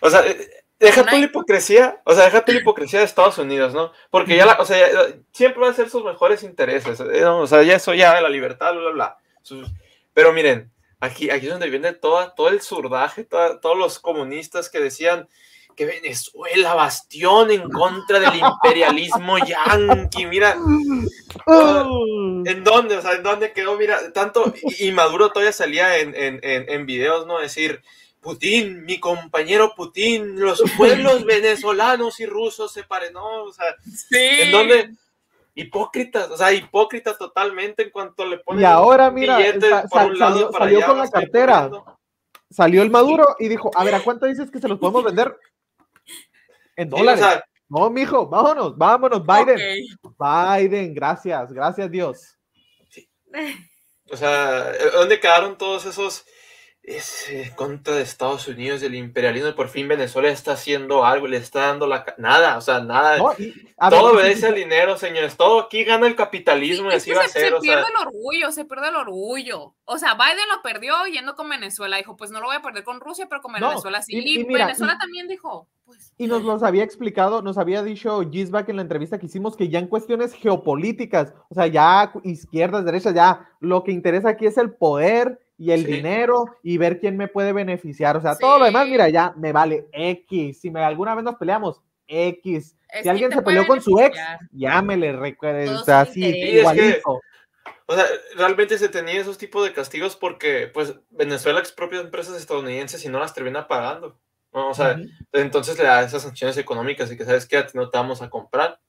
o 0.00 0.08
sea, 0.08 0.24
eh, 0.26 0.48
deja 0.78 1.04
tú 1.04 1.16
la 1.16 1.24
hipocresía, 1.24 2.00
o 2.04 2.14
sea, 2.14 2.26
deja 2.26 2.44
tú 2.44 2.52
la 2.52 2.60
hipocresía 2.60 3.00
de 3.00 3.04
Estados 3.06 3.38
Unidos, 3.38 3.74
¿no? 3.74 3.90
Porque 4.10 4.36
ya, 4.36 4.46
la, 4.46 4.52
o 4.60 4.64
sea, 4.64 4.78
ya- 4.90 5.16
siempre 5.32 5.62
va 5.62 5.70
a 5.70 5.74
ser 5.74 5.90
sus 5.90 6.04
mejores 6.04 6.42
intereses, 6.42 7.00
eh, 7.00 7.20
¿no? 7.22 7.40
o 7.40 7.46
sea, 7.46 7.62
ya 7.62 7.74
eso 7.74 7.94
ya, 7.94 8.20
la 8.20 8.28
libertad, 8.28 8.72
bla, 8.72 8.80
bla, 8.82 8.90
bla. 8.92 9.18
Sus- 9.50 9.68
pero 10.14 10.32
miren, 10.32 10.70
aquí, 11.00 11.28
aquí 11.30 11.46
es 11.46 11.52
donde 11.52 11.68
viene 11.70 11.92
toda, 11.92 12.34
todo 12.34 12.48
el 12.48 12.60
surdaje, 12.60 13.24
toda- 13.24 13.60
todos 13.60 13.76
los 13.76 13.98
comunistas 13.98 14.70
que 14.70 14.78
decían 14.80 15.28
que 15.76 15.86
Venezuela, 15.86 16.74
bastión 16.74 17.50
en 17.50 17.68
contra 17.70 18.18
del 18.20 18.38
imperialismo 18.40 19.38
yanqui, 19.38 20.26
mira. 20.26 20.56
¿En 21.46 22.64
dónde? 22.64 22.96
O 22.96 23.02
sea, 23.02 23.12
¿en 23.14 23.22
dónde 23.22 23.52
quedó? 23.52 23.76
Mira, 23.76 24.12
tanto, 24.12 24.52
y, 24.62 24.88
y 24.88 24.92
Maduro 24.92 25.30
todavía 25.30 25.52
salía 25.52 25.98
en, 25.98 26.14
en, 26.14 26.40
en, 26.42 26.68
en 26.70 26.86
videos, 26.86 27.26
¿no? 27.26 27.38
Decir, 27.38 27.82
Putin, 28.20 28.84
mi 28.84 29.00
compañero 29.00 29.74
Putin, 29.74 30.38
los 30.38 30.62
pueblos 30.76 31.24
venezolanos 31.24 32.20
y 32.20 32.26
rusos 32.26 32.72
se 32.72 32.82
paren, 32.84 33.14
¿no? 33.14 33.44
O 33.44 33.52
sea, 33.52 33.74
Sí. 33.84 34.16
¿en 34.18 34.52
dónde? 34.52 34.90
Hipócritas, 35.60 36.30
o 36.30 36.36
sea, 36.36 36.52
hipócritas 36.52 37.16
totalmente 37.18 37.82
en 37.84 37.90
cuanto 37.90 38.24
le 38.24 38.38
ponen 38.38 38.62
Y 38.62 38.64
ahora, 38.64 39.10
mira, 39.10 39.38
sal- 39.88 40.18
lado 40.18 40.32
salió- 40.32 40.50
para 40.50 40.64
salió 40.64 40.78
allá, 40.78 40.86
con 40.86 40.98
la 40.98 41.08
cartera. 41.10 41.54
poniendo. 41.68 41.98
Salió 42.50 42.82
el 42.82 42.90
Maduro 42.90 43.36
y 43.38 43.48
dijo, 43.48 43.70
a 43.74 43.84
ver, 43.84 43.94
¿a 43.94 44.02
cuánto 44.02 44.26
dices 44.26 44.50
que 44.50 44.58
se 44.58 44.66
los 44.68 44.78
podemos 44.78 45.04
vender? 45.04 45.36
En 46.76 46.88
Sí, 46.88 46.94
o 46.94 46.98
dólares. 46.98 47.20
sea, 47.20 47.44
No, 47.68 47.88
mijo, 47.90 48.26
vámonos, 48.26 48.76
vámonos, 48.76 49.22
Biden. 49.24 49.86
Biden, 50.18 50.92
gracias, 50.94 51.52
gracias 51.52 51.88
Dios. 51.90 52.36
O 54.10 54.16
sea, 54.16 54.72
¿dónde 54.92 55.20
quedaron 55.20 55.56
todos 55.56 55.84
esos 55.86 56.24
ese 56.82 57.52
contra 57.56 57.94
de 57.94 58.02
Estados 58.02 58.48
Unidos, 58.48 58.80
del 58.80 58.94
imperialismo? 58.94 59.48
Y 59.50 59.52
por 59.52 59.68
fin 59.68 59.86
Venezuela 59.88 60.28
está 60.28 60.52
haciendo 60.52 61.04
algo, 61.04 61.26
le 61.26 61.36
está 61.36 61.66
dando 61.68 61.86
la... 61.86 62.04
Nada, 62.18 62.56
o 62.56 62.60
sea, 62.60 62.80
nada. 62.80 63.18
No, 63.18 63.32
y- 63.38 63.52
todo 63.90 64.12
y- 64.12 64.16
obedece 64.16 64.46
al 64.48 64.54
dinero, 64.54 64.96
señores. 64.96 65.36
Todo 65.36 65.60
aquí 65.60 65.84
gana 65.84 66.06
el 66.06 66.16
capitalismo 66.16 66.86
y 66.90 66.94
Es 66.94 67.02
así 67.02 67.10
que 67.10 67.16
va 67.16 67.22
a 67.24 67.28
se, 67.28 67.32
ser. 67.40 67.48
se 67.48 67.54
O 67.54 67.60
sea, 67.60 67.74
pierde 67.74 67.84
el 67.90 68.06
orgullo, 68.06 68.52
se 68.52 68.64
pierde 68.64 68.88
el 68.88 68.96
orgullo. 68.96 69.74
O 69.84 69.98
sea, 69.98 70.14
Biden 70.14 70.48
lo 70.54 70.62
perdió 70.62 70.94
yendo 71.12 71.36
con 71.36 71.48
Venezuela. 71.48 71.96
Dijo, 71.96 72.16
pues 72.16 72.30
no 72.30 72.40
lo 72.40 72.46
voy 72.46 72.56
a 72.56 72.62
perder 72.62 72.84
con 72.84 73.00
Rusia, 73.00 73.26
pero 73.28 73.40
con 73.42 73.52
No, 73.52 73.68
Venezuela 73.68 74.02
sí. 74.02 74.16
y- 74.16 74.38
Y, 74.38 74.40
y 74.40 74.44
mira, 74.46 74.66
Venezuela 74.66 74.94
y- 74.96 74.98
también 74.98 75.28
dijo, 75.28 75.68
pues. 75.84 76.12
Y 76.18 76.26
nos 76.26 76.42
los 76.42 76.62
había 76.62 76.84
explicado, 76.84 77.42
nos 77.42 77.58
había 77.58 77.82
dicho 77.82 78.20
Gisbach 78.30 78.68
en 78.68 78.76
la 78.76 78.82
entrevista 78.82 79.18
que 79.18 79.26
hicimos 79.26 79.56
que 79.56 79.68
ya 79.68 79.78
en 79.78 79.86
cuestiones 79.88 80.32
geopolíticas, 80.34 81.34
o 81.48 81.54
sea, 81.54 81.66
ya 81.66 82.12
izquierdas, 82.24 82.84
derechas, 82.84 83.14
ya 83.14 83.48
lo 83.60 83.82
que 83.84 83.92
interesa 83.92 84.30
aquí 84.30 84.46
es 84.46 84.56
el 84.58 84.72
poder 84.72 85.40
y 85.60 85.72
el 85.72 85.84
Sí. 85.84 85.92
dinero 85.92 86.56
y 86.62 86.78
ver 86.78 86.98
quién 87.00 87.18
me 87.18 87.28
puede 87.28 87.52
beneficiar. 87.52 88.16
O 88.16 88.20
sea, 88.22 88.34
todo 88.38 88.58
lo 88.58 88.64
demás, 88.64 88.88
mira, 88.88 89.10
ya 89.10 89.34
me 89.36 89.52
vale 89.52 89.86
X. 89.92 90.58
Si 90.58 90.70
me, 90.70 90.82
alguna 90.82 91.14
vez 91.14 91.22
nos 91.22 91.36
peleamos, 91.36 91.82
X. 92.08 92.74
es 92.88 93.02
Si 93.02 93.08
alguien 93.10 93.30
se 93.30 93.42
peleó 93.42 93.66
con 93.66 93.80
su 93.82 94.00
ex, 94.00 94.18
llámele, 94.52 95.12
recuerda, 95.12 95.64
Todos 95.66 95.82
o 95.82 95.84
sea, 95.84 96.00
así, 96.00 96.24
es 96.24 96.32
que- 96.32 96.58
igualito. 96.60 97.20
o 97.86 97.94
sea, 97.94 98.04
realmente 98.36 98.78
se 98.78 98.88
tenía 98.88 99.20
esos 99.20 99.36
tipos 99.36 99.62
de 99.64 99.74
castigos 99.74 100.16
porque, 100.16 100.68
pues, 100.72 100.94
Venezuela 101.10 101.60
expropia 101.60 102.00
empresas 102.00 102.36
estadounidenses 102.36 103.04
y 103.04 103.08
no 103.10 103.18
las 103.20 103.34
termina 103.34 103.68
pagando. 103.68 104.18
¿no? 104.52 104.70
O 104.70 104.74
sea, 104.74 104.98
entonces 105.32 105.78
le 105.78 105.84
da 105.84 106.02
esas 106.02 106.22
sanciones 106.22 106.56
económicas 106.56 107.12
y 107.12 107.16
que 107.16 107.24
sabes 107.24 107.46
que 107.46 107.64
no 107.74 107.88
te 107.90 107.98
vamos 107.98 108.22
a 108.22 108.28
comprar. 108.30 108.80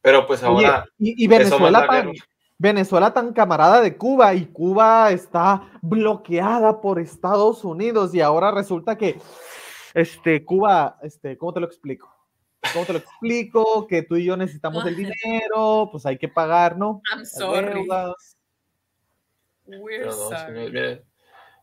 Pero 0.00 0.26
pues 0.26 0.42
Oye, 0.42 0.66
ahora 0.66 0.88
y, 0.98 1.26
Venezuela 1.28 1.86
guerra. 1.88 2.10
Venezuela 2.58 3.12
tan 3.12 3.32
camarada 3.32 3.80
de 3.82 3.96
Cuba 3.96 4.34
y 4.34 4.46
Cuba 4.46 5.10
está 5.10 5.70
bloqueada 5.82 6.80
por 6.80 6.98
Estados 6.98 7.64
Unidos 7.64 8.14
y 8.14 8.20
ahora 8.20 8.50
resulta 8.50 8.96
que 8.96 9.18
este 9.92 10.44
Cuba, 10.44 10.98
este, 11.02 11.36
¿cómo 11.36 11.52
te 11.52 11.60
lo 11.60 11.66
explico? 11.66 12.14
¿Cómo 12.72 12.84
te 12.84 12.94
lo 12.94 12.98
explico? 12.98 13.86
Que 13.86 14.02
tú 14.02 14.16
y 14.16 14.24
yo 14.24 14.36
necesitamos 14.36 14.84
el 14.86 14.96
dinero, 14.96 15.88
pues 15.90 16.06
hay 16.06 16.18
que 16.18 16.28
pagar, 16.28 16.76
¿no? 16.76 17.02
I'm 17.12 17.24
sorry. 17.24 17.86
We're 19.66 20.06
no, 20.06 20.12
sorry. 20.12 20.52
miren, 20.52 21.02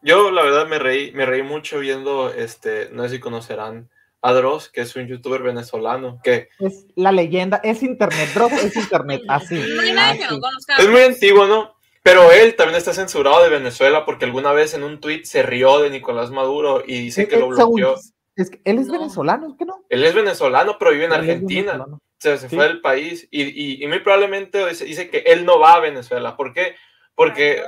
Yo, 0.01 0.29
la 0.32 0.43
verdad, 0.43 0.67
me 0.67 0.77
reí, 0.77 1.12
me 1.13 1.25
reí 1.25 1.41
mucho 1.41 1.79
viendo, 1.79 2.32
este, 2.34 2.89
no 2.91 3.03
sé 3.03 3.10
si 3.15 3.19
conocerán 3.19 3.89
a 4.23 4.33
Dross, 4.33 4.69
que 4.69 4.81
es 4.81 4.95
un 4.95 5.05
youtuber 5.07 5.43
venezolano, 5.43 6.19
que 6.23 6.49
Es 6.59 6.86
la 6.95 7.12
leyenda, 7.12 7.59
es 7.63 7.83
internet, 7.83 8.29
bro, 8.33 8.47
es 8.47 8.75
internet, 8.75 9.21
así. 9.27 9.55
No 9.75 9.81
hay 9.81 9.91
nadie 9.91 10.17
que 10.19 10.23
así. 10.25 10.33
nos 10.33 10.41
conozca. 10.41 10.75
es 10.77 10.89
muy 10.89 11.01
antiguo, 11.01 11.45
¿no? 11.45 11.75
Pero 12.01 12.31
él 12.31 12.55
también 12.55 12.77
está 12.77 12.93
censurado 12.93 13.43
de 13.43 13.49
Venezuela 13.49 14.05
porque 14.05 14.25
alguna 14.25 14.51
vez 14.51 14.73
en 14.73 14.83
un 14.83 14.99
tweet 14.99 15.25
se 15.25 15.43
rió 15.43 15.79
de 15.79 15.89
Nicolás 15.89 16.31
Maduro 16.31 16.83
y 16.86 16.99
dice 16.99 17.27
que 17.27 17.36
Eh, 17.36 17.39
lo 17.39 17.53
eh, 17.53 17.55
según- 17.55 17.75
bloqueó. 17.81 17.99
es 18.36 18.49
que 18.49 18.62
él 18.65 18.79
es 18.79 18.88
No. 18.88 18.93
venezolano, 18.93 19.47
¿es 19.51 19.53
que 19.57 19.65
no? 19.65 19.75
Él 19.89 20.03
es 20.03 20.13
venezolano, 20.13 20.77
pero 20.79 20.91
vive 20.91 21.05
en 21.05 21.12
Él 21.13 21.19
Argentina. 21.19 21.86
Se, 22.19 22.38
se 22.38 22.47
Sí. 22.49 22.55
fue 22.55 22.65
del 22.67 22.79
país 22.81 23.27
y, 23.31 23.43
y, 23.43 23.83
y 23.83 23.88
muy 23.88 23.99
probablemente 23.99 24.65
dice, 24.67 24.86
dice 24.86 25.09
que 25.09 25.19
él 25.25 25.43
no 25.45 25.59
va 25.59 25.73
a 25.75 25.79
Venezuela. 25.81 26.36
¿Por 26.38 26.53
qué? 26.53 26.75
Porque 27.15 27.62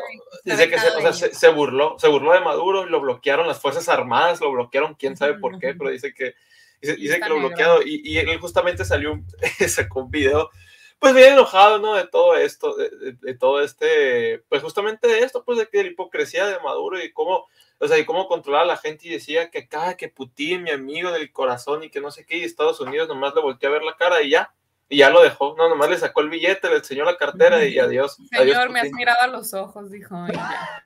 dice 0.44 0.70
que 0.70 0.80
se, 0.80 0.88
o 0.88 1.02
sea, 1.02 1.14
se, 1.14 1.34
se 1.36 1.50
burló, 1.50 1.96
se 2.00 2.08
burló 2.08 2.34
de 2.34 2.40
Maduro 2.42 2.86
y 2.86 2.90
lo 2.90 3.00
bloquearon 3.00 3.48
las 3.48 3.62
Fuerzas 3.62 3.88
Armadas, 3.90 4.42
lo 4.42 4.52
bloquearon, 4.52 4.96
quién 4.96 5.16
sabe 5.16 5.36
por 5.36 5.60
qué, 5.60 5.76
pero 5.76 5.92
dice 5.92 6.14
que, 6.14 6.34
dice, 6.82 6.98
que 7.20 7.30
lo 7.30 7.36
bloqueado 7.50 7.82
y, 7.84 8.02
y 8.04 8.18
él 8.18 8.40
justamente 8.40 8.84
salió, 8.86 9.12
un- 9.14 9.28
sacó 9.70 10.00
un 10.02 10.10
video, 10.12 10.50
pues 10.98 11.14
bien 11.14 11.34
enojado, 11.34 11.78
¿no? 11.78 11.94
De 11.94 12.08
todo 12.08 12.36
esto, 12.36 12.76
de, 12.76 12.90
de- 12.90 13.14
de 13.14 13.38
todo 13.38 13.62
este, 13.62 14.40
pues 14.50 14.64
justamente 14.64 15.08
de 15.08 15.20
esto, 15.20 15.44
pues 15.46 15.60
de 15.60 15.68
que 15.68 15.84
la 15.84 15.90
hipocresía 15.90 16.48
de 16.48 16.60
Maduro 16.62 17.00
y 17.04 17.12
cómo, 17.12 17.46
o 17.78 17.88
sea, 17.88 18.00
y 18.00 18.06
cómo 18.06 18.28
controlar 18.28 18.64
a 18.64 18.66
la 18.66 18.78
gente 18.78 19.08
y 19.08 19.12
decía 19.12 19.52
que 19.52 19.60
acá, 19.60 19.96
que 19.96 20.10
Putin, 20.10 20.64
mi 20.64 20.72
amigo 20.72 21.12
del 21.12 21.32
corazón 21.32 21.84
y 21.84 21.92
que 21.92 22.02
no 22.02 22.10
sé 22.10 22.26
qué, 22.26 22.38
y 22.38 22.44
Estados 22.44 22.80
Unidos 22.80 23.08
nomás 23.10 23.36
le 23.36 23.42
volteó 23.42 23.70
a 23.70 23.74
ver 23.74 23.84
la 23.84 23.96
cara 23.96 24.24
y 24.24 24.30
ya. 24.32 24.54
Y 24.90 24.98
ya 24.98 25.10
lo 25.10 25.24
dejó, 25.24 25.56
no, 25.58 25.68
nomás 25.68 25.90
le 25.90 25.98
sacó 25.98 26.22
el 26.22 26.30
billete, 26.30 26.70
le 26.70 26.78
enseñó 26.78 27.06
la 27.06 27.18
cartera 27.18 27.66
y 27.66 27.80
adiós. 27.80 28.18
adiós, 28.32 28.56
Señor, 28.56 28.70
me 28.70 28.82
has 28.82 28.92
mirado 28.92 29.18
a 29.22 29.28
los 29.28 29.54
ojos, 29.54 29.90
dijo. 29.90 30.16
y 30.28 30.34
ya. 30.34 30.86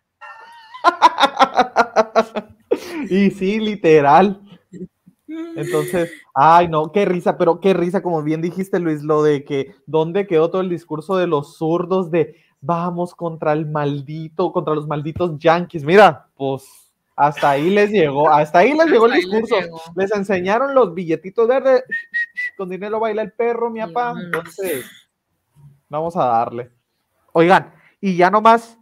y 3.10 3.32
sí, 3.32 3.60
literal. 3.60 4.42
Entonces, 5.56 6.12
ay 6.34 6.68
no, 6.68 6.92
qué 6.92 7.06
risa, 7.06 7.38
pero 7.38 7.60
qué 7.60 7.74
risa, 7.74 8.02
como 8.02 8.24
bien 8.24 8.42
dijiste 8.42 8.80
Luis, 8.80 9.04
lo 9.04 9.22
de 9.22 9.44
que 9.44 9.76
dónde 9.86 10.26
quedó 10.26 10.50
todo 10.50 10.62
el 10.62 10.70
discurso 10.70 11.18
de 11.18 11.28
los 11.28 11.58
zurdos 11.58 12.10
de 12.10 12.36
vamos 12.62 13.14
contra 13.14 13.54
el 13.54 13.66
maldito, 13.66 14.52
contra 14.52 14.74
los 14.74 14.88
malditos 14.88 15.38
yanquis. 15.38 15.84
Mira, 15.84 16.28
pues 16.36 16.89
hasta 17.22 17.50
ahí 17.50 17.70
les 17.70 17.92
llegó, 17.92 18.30
hasta 18.30 18.60
ahí 18.60 18.74
les 18.74 18.88
llegó 18.88 19.06
el 19.08 19.12
les 19.12 19.26
discurso. 19.26 19.56
Les 19.96 20.10
enseñaron 20.14 20.74
los 20.74 20.94
billetitos 20.94 21.48
verdes, 21.50 21.84
con 22.58 22.70
dinero 22.70 22.98
baila 23.00 23.22
el 23.24 23.34
perro, 23.34 23.70
mi 23.70 23.82
papá. 23.82 24.14
Entonces, 24.18 24.86
vamos 25.90 26.16
a 26.16 26.26
darle. 26.26 26.72
Oigan, 27.34 27.74
y 28.00 28.16
ya 28.16 28.32
nomás, 28.32 28.78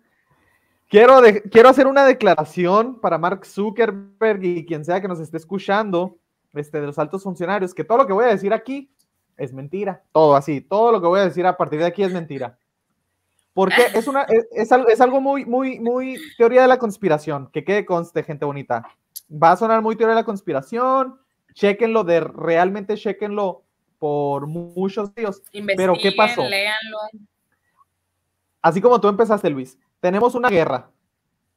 quiero, 0.88 1.20
de- 1.22 1.42
quiero 1.42 1.70
hacer 1.70 1.88
una 1.88 2.06
declaración 2.06 3.00
para 3.02 3.18
Mark 3.18 3.44
Zuckerberg 3.46 4.44
y 4.44 4.66
quien 4.68 4.86
sea 4.86 5.02
que 5.02 5.08
nos 5.08 5.20
esté 5.20 5.38
escuchando, 5.38 6.18
este, 6.54 6.80
de 6.80 6.86
los 6.86 7.00
altos 7.00 7.24
funcionarios, 7.24 7.74
que 7.74 7.84
todo 7.84 7.98
lo 7.98 8.06
que 8.08 8.14
voy 8.14 8.26
a 8.26 8.30
decir 8.30 8.54
aquí 8.54 8.92
es 9.36 9.52
mentira. 9.52 10.04
Todo 10.12 10.36
así, 10.36 10.62
todo 10.62 10.92
lo 10.92 11.02
que 11.02 11.08
voy 11.08 11.20
a 11.22 11.24
decir 11.26 11.46
a 11.48 11.58
partir 11.58 11.80
de 11.80 11.86
aquí 11.86 12.04
es 12.04 12.14
mentira. 12.14 12.60
Porque 13.58 13.82
es, 13.96 14.08
una, 14.08 14.22
es, 14.30 14.48
es 14.52 14.72
al- 14.72 14.86
es 14.88 15.02
algo 15.02 15.20
muy, 15.20 15.44
muy, 15.44 15.80
muy 15.80 16.16
teoría 16.38 16.62
de 16.62 16.68
la 16.68 16.78
conspiración, 16.78 17.50
que 17.52 17.64
quede 17.64 17.88
conste, 17.88 18.22
gente 18.22 18.46
bonita. 18.46 18.86
Va 19.32 19.54
a 19.54 19.58
sonar 19.58 19.82
muy 19.82 19.96
teoría 19.96 20.14
de 20.14 20.22
la 20.22 20.26
conspiración, 20.26 21.20
chequenlo 21.56 22.04
de, 22.04 22.20
realmente 22.20 22.96
chequenlo 22.98 23.64
por 23.98 24.46
muchos 24.46 25.16
días. 25.16 25.42
Pero, 25.76 25.96
¿qué 26.00 26.12
pasó? 26.12 26.44
Léanlo. 26.48 27.00
Así 28.62 28.80
como 28.80 29.02
tú 29.02 29.08
empezaste, 29.08 29.50
Luis. 29.50 29.80
tenemos 30.02 30.36
una 30.36 30.50
guerra. 30.50 30.92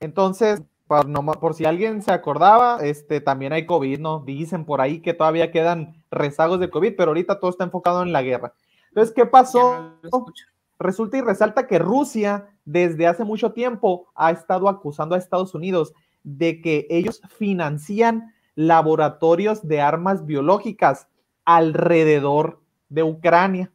Entonces, 0.00 0.62
por, 0.86 1.06
no- 1.06 1.22
por 1.32 1.52
si 1.52 1.66
alguien 1.66 2.00
se 2.00 2.12
acordaba, 2.12 2.78
este, 2.80 3.20
también 3.20 3.52
hay 3.52 3.66
COVID, 3.66 3.98
¿no? 4.00 4.20
Dicen 4.20 4.64
por 4.64 4.80
ahí 4.80 5.00
que 5.00 5.12
todavía 5.12 5.50
quedan 5.52 6.02
rezagos 6.10 6.60
de 6.60 6.70
COVID, 6.70 6.94
pero 6.96 7.10
ahorita 7.10 7.38
todo 7.40 7.50
está 7.50 7.64
enfocado 7.64 8.02
en 8.02 8.12
la 8.12 8.22
guerra. 8.22 8.54
Entonces, 8.88 9.14
¿qué 9.14 9.26
pasó? 9.26 9.98
no. 10.02 10.24
Resulta 10.80 11.18
y 11.18 11.20
resalta 11.20 11.66
que 11.66 11.78
Rusia 11.78 12.48
desde 12.64 13.06
hace 13.06 13.22
mucho 13.22 13.52
tiempo 13.52 14.08
ha 14.14 14.30
estado 14.30 14.66
acusando 14.68 15.14
a 15.14 15.18
Estados 15.18 15.54
Unidos 15.54 15.92
de 16.24 16.62
que 16.62 16.86
ellos 16.88 17.20
financian 17.36 18.32
laboratorios 18.54 19.66
de 19.68 19.82
armas 19.82 20.24
biológicas 20.24 21.06
alrededor 21.44 22.60
de 22.88 23.02
Ucrania, 23.02 23.70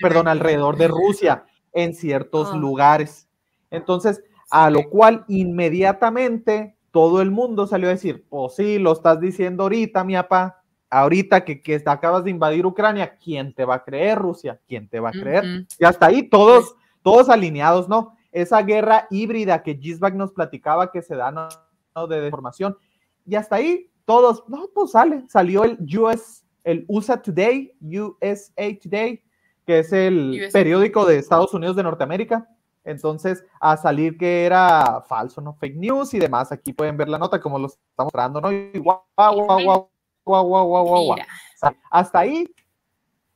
perdón, 0.00 0.28
alrededor 0.28 0.76
de 0.76 0.88
Rusia 0.88 1.44
en 1.72 1.94
ciertos 1.94 2.50
Ah. 2.52 2.56
lugares. 2.56 3.26
Entonces, 3.70 4.22
a 4.50 4.68
lo 4.68 4.88
cual 4.90 5.24
inmediatamente 5.28 6.76
todo 6.90 7.22
el 7.22 7.30
mundo 7.30 7.66
salió 7.66 7.88
a 7.88 7.92
decir, 7.92 8.26
pues 8.28 8.54
sí, 8.56 8.78
lo 8.78 8.92
estás 8.92 9.18
diciendo 9.20 9.62
ahorita, 9.62 10.04
mi 10.04 10.14
papá, 10.14 10.59
ahorita 10.90 11.44
que, 11.44 11.62
que 11.62 11.80
acabas 11.86 12.24
de 12.24 12.30
invadir 12.30 12.66
Ucrania, 12.66 13.16
¿quién 13.16 13.54
te 13.54 13.64
va 13.64 13.76
a 13.76 13.84
creer, 13.84 14.18
Rusia? 14.18 14.60
¿Quién 14.66 14.88
te 14.88 15.00
va 15.00 15.10
a 15.10 15.12
creer? 15.12 15.66
Y 15.78 15.84
hasta 15.84 16.06
ahí 16.06 16.28
todos, 16.28 16.74
todos 17.02 17.28
alineados, 17.28 17.88
¿no? 17.88 18.16
Esa 18.32 18.60
guerra 18.62 19.06
híbrida 19.10 19.62
que 19.62 19.76
Gisbach 19.76 20.14
nos 20.14 20.32
platicaba 20.32 20.90
que 20.90 21.02
se 21.02 21.16
da 21.16 21.30
¿no? 21.30 22.06
de 22.06 22.20
deformación. 22.20 22.76
Y 23.24 23.36
hasta 23.36 23.56
ahí 23.56 23.90
todos, 24.04 24.44
no, 24.48 24.68
pues 24.74 24.90
sale, 24.90 25.24
salió 25.28 25.64
el 25.64 25.78
US, 25.98 26.44
el 26.64 26.84
USA 26.88 27.20
Today, 27.20 27.72
USA 27.80 28.78
Today, 28.82 29.22
que 29.64 29.78
es 29.80 29.92
el 29.92 30.40
USA. 30.42 30.52
periódico 30.52 31.04
de 31.06 31.18
Estados 31.18 31.54
Unidos 31.54 31.76
de 31.76 31.84
Norteamérica. 31.84 32.48
Entonces, 32.82 33.44
a 33.60 33.76
salir 33.76 34.16
que 34.16 34.46
era 34.46 35.02
falso, 35.06 35.40
¿no? 35.40 35.54
Fake 35.54 35.76
news 35.76 36.14
y 36.14 36.18
demás. 36.18 36.50
Aquí 36.50 36.72
pueden 36.72 36.96
ver 36.96 37.08
la 37.08 37.18
nota 37.18 37.40
como 37.40 37.58
lo 37.58 37.66
estamos 37.66 38.06
mostrando, 38.12 38.40
¿no? 38.40 38.50
Y 38.50 38.78
guau, 38.78 39.02
guau, 39.16 39.44
guau, 39.44 39.62
guau, 39.62 39.90
guau, 40.24 40.46
guau, 40.46 40.66
guau, 40.68 40.84
guau. 40.84 41.14
Mira. 41.14 41.26
Hasta 41.90 42.18
ahí, 42.20 42.48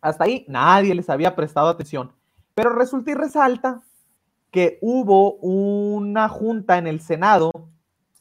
hasta 0.00 0.24
ahí 0.24 0.44
nadie 0.48 0.94
les 0.94 1.10
había 1.10 1.34
prestado 1.34 1.68
atención. 1.68 2.12
Pero 2.54 2.70
resulta 2.70 3.10
y 3.10 3.14
resalta 3.14 3.82
que 4.50 4.78
hubo 4.80 5.34
una 5.34 6.28
junta 6.28 6.78
en 6.78 6.86
el 6.86 7.00
Senado 7.00 7.50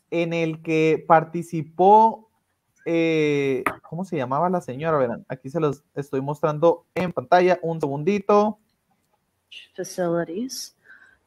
en 0.09 0.33
el 0.33 0.61
que 0.61 1.03
participó, 1.07 2.29
eh, 2.85 3.63
¿cómo 3.81 4.03
se 4.05 4.17
llamaba 4.17 4.49
la 4.49 4.61
señora? 4.61 4.97
Verán, 4.97 5.25
aquí 5.27 5.49
se 5.49 5.59
los 5.59 5.83
estoy 5.95 6.21
mostrando 6.21 6.85
en 6.95 7.11
pantalla. 7.11 7.59
Un 7.61 7.79
segundito. 7.79 8.59
facilities, 9.75 10.75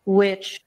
which 0.05 0.61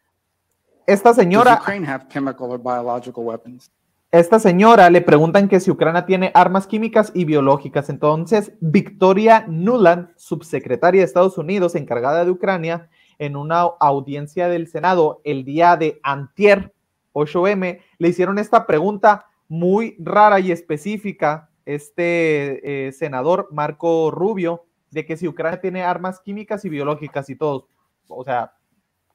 Esta 0.88 1.10
Does 1.10 1.18
señora, 1.18 1.60
Ukraine 1.62 1.86
have 1.86 2.08
chemical 2.10 2.52
or 2.52 2.58
biological 2.58 3.24
weapons? 3.24 3.70
Esta 4.12 4.40
señora 4.40 4.90
le 4.90 5.02
preguntan 5.02 5.48
que 5.48 5.60
si 5.60 5.70
Ucrania 5.70 6.06
tiene 6.06 6.32
armas 6.34 6.66
químicas 6.66 7.12
y 7.14 7.26
biológicas. 7.26 7.90
Entonces, 7.90 8.54
Victoria 8.60 9.46
Nuland, 9.48 10.10
subsecretaria 10.18 11.02
de 11.02 11.06
Estados 11.06 11.38
Unidos 11.38 11.76
encargada 11.76 12.26
de 12.26 12.32
Ucrania, 12.32 12.90
en 13.20 13.36
una 13.36 13.62
audiencia 13.80 14.48
del 14.48 14.68
Senado 14.68 15.22
el 15.24 15.44
día 15.46 15.78
de 15.78 16.00
antier, 16.02 16.74
8M, 17.14 17.82
le 17.98 18.08
hicieron 18.08 18.40
esta 18.40 18.66
pregunta 18.66 19.28
muy 19.48 19.96
rara 20.00 20.40
y 20.40 20.52
específica, 20.52 21.50
este 21.66 22.88
eh, 22.88 22.92
senador 22.94 23.50
Marco 23.52 24.10
Rubio, 24.10 24.66
de 24.90 25.06
que 25.06 25.18
si 25.18 25.28
Ucrania 25.28 25.62
tiene 25.62 25.84
armas 25.84 26.20
químicas 26.20 26.66
y 26.66 26.70
biológicas 26.70 27.30
y 27.30 27.36
todo. 27.36 27.68
O 28.08 28.24
sea, 28.24 28.54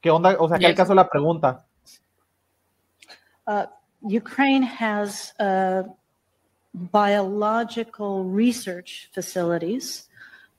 ¿qué 0.00 0.10
onda? 0.10 0.36
O 0.38 0.48
sea, 0.48 0.58
¿qué 0.58 0.66
al 0.66 0.74
caso 0.74 0.94
la 0.94 1.08
pregunta? 1.08 1.66
uh, 3.46 3.64
Ukraine 4.06 4.62
has 4.62 5.32
uh, 5.40 5.84
biological 6.74 8.24
research 8.24 9.08
facilities, 9.14 10.08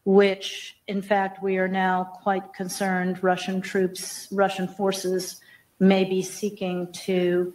which, 0.04 0.78
in 0.88 1.02
fact, 1.02 1.44
we 1.44 1.58
are 1.58 1.68
now 1.68 2.04
quite 2.04 2.54
concerned 2.54 3.24
Russian 3.24 3.62
troops, 3.62 4.28
Russian 4.32 4.68
forces 4.68 5.42
may 5.80 6.06
be 6.06 6.22
seeking 6.22 6.92
to 6.94 7.54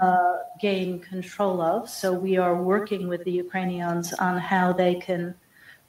uh, 0.00 0.36
gain 0.60 1.00
control 1.00 1.60
of. 1.60 1.88
So 1.88 2.12
we 2.12 2.36
are 2.36 2.62
working 2.62 3.08
with 3.08 3.24
the 3.24 3.32
Ukrainians 3.32 4.12
on 4.12 4.38
how 4.38 4.72
they 4.72 4.96
can 4.96 5.34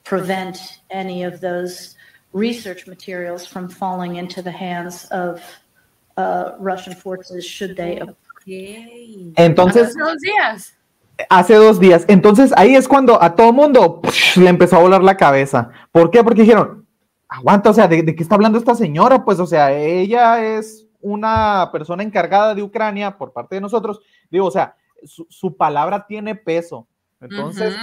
prevent 0.04 0.80
any 0.90 1.24
of 1.24 1.42
those 1.42 1.96
research 2.34 2.88
materials 2.88 3.46
from 3.46 3.68
falling 3.68 4.16
into 4.16 4.42
the 4.42 4.52
hands 4.52 5.06
of 5.06 5.44
uh, 6.18 6.52
Russian 6.60 6.96
forces 6.96 7.46
should 7.46 7.76
they 7.76 8.00
Entonces, 8.46 9.90
Hace 9.90 10.00
dos 10.00 10.18
días. 10.22 10.78
hace 11.30 11.56
dos 11.56 11.80
días. 11.80 12.06
Entonces 12.08 12.54
ahí 12.56 12.76
es 12.76 12.88
cuando 12.88 13.22
a 13.22 13.36
todo 13.36 13.52
mundo 13.54 14.02
le 14.36 14.50
empezó 14.50 14.78
a 14.78 14.82
volar 14.82 15.04
la 15.04 15.18
cabeza. 15.18 15.72
¿Por 15.92 16.12
qué? 16.12 16.24
Porque 16.24 16.42
dijeron, 16.42 16.86
aguanta, 17.28 17.70
o 17.70 17.74
sea, 17.74 17.88
¿de, 17.88 18.04
de 18.04 18.16
qué 18.16 18.24
está 18.24 18.36
hablando 18.36 18.58
esta 18.58 18.76
señora? 18.76 19.24
Pues, 19.26 19.40
o 19.40 19.46
sea, 19.48 19.72
ella 19.72 20.44
es 20.58 20.88
una 21.02 21.70
persona 21.72 22.04
encargada 22.04 22.56
de 22.56 22.64
Ucrania 22.64 23.18
por 23.18 23.34
parte 23.34 23.56
de 23.56 23.62
nosotros. 23.62 24.02
Digo, 24.30 24.46
o 24.46 24.52
sea, 24.52 24.76
su, 25.04 25.26
su 25.30 25.56
palabra 25.56 26.06
tiene 26.08 26.36
peso. 26.36 26.88
Entonces, 27.22 27.76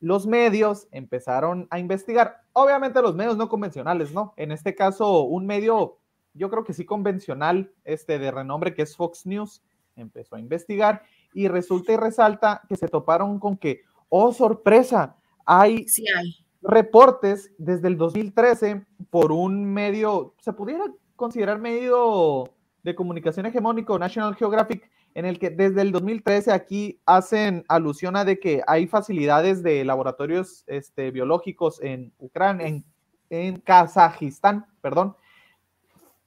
los 0.00 0.26
medios 0.26 0.88
empezaron 0.90 1.66
a 1.70 1.78
investigar. 1.78 2.42
Obviamente 2.52 3.00
los 3.00 3.14
medios 3.14 3.36
no 3.36 3.48
convencionales, 3.48 4.12
¿no? 4.12 4.34
En 4.36 4.52
este 4.52 4.74
caso, 4.74 5.22
un 5.22 5.46
medio, 5.46 5.98
yo 6.34 6.50
creo 6.50 6.64
que 6.64 6.74
sí 6.74 6.84
convencional, 6.84 7.70
este 7.84 8.18
de 8.18 8.30
renombre 8.30 8.74
que 8.74 8.82
es 8.82 8.96
Fox 8.96 9.24
News, 9.24 9.62
empezó 9.96 10.36
a 10.36 10.40
investigar 10.40 11.02
y 11.34 11.48
resulta 11.48 11.92
y 11.92 11.96
resalta 11.96 12.62
que 12.68 12.76
se 12.76 12.88
toparon 12.88 13.38
con 13.38 13.56
que, 13.56 13.82
oh 14.08 14.32
sorpresa, 14.32 15.16
hay 15.44 15.86
Sí 15.88 16.04
hay. 16.08 16.36
reportes 16.62 17.52
desde 17.58 17.88
el 17.88 17.96
2013 17.96 18.84
por 19.10 19.32
un 19.32 19.64
medio, 19.64 20.34
se 20.38 20.52
pudiera 20.52 20.84
considerar 21.16 21.58
medio 21.58 22.44
de 22.82 22.94
comunicación 22.94 23.46
hegemónico, 23.46 23.98
National 23.98 24.34
Geographic, 24.34 24.90
en 25.14 25.24
el 25.26 25.38
que 25.38 25.50
desde 25.50 25.82
el 25.82 25.92
2013 25.92 26.52
aquí 26.52 27.00
hacen 27.06 27.64
alusión 27.68 28.16
a 28.16 28.24
de 28.24 28.40
que 28.40 28.62
hay 28.66 28.86
facilidades 28.86 29.62
de 29.62 29.84
laboratorios 29.84 30.64
este, 30.66 31.10
biológicos 31.10 31.80
en 31.82 32.12
Ucrania, 32.18 32.66
en, 32.66 32.84
en 33.30 33.60
Kazajistán, 33.60 34.66
perdón, 34.80 35.16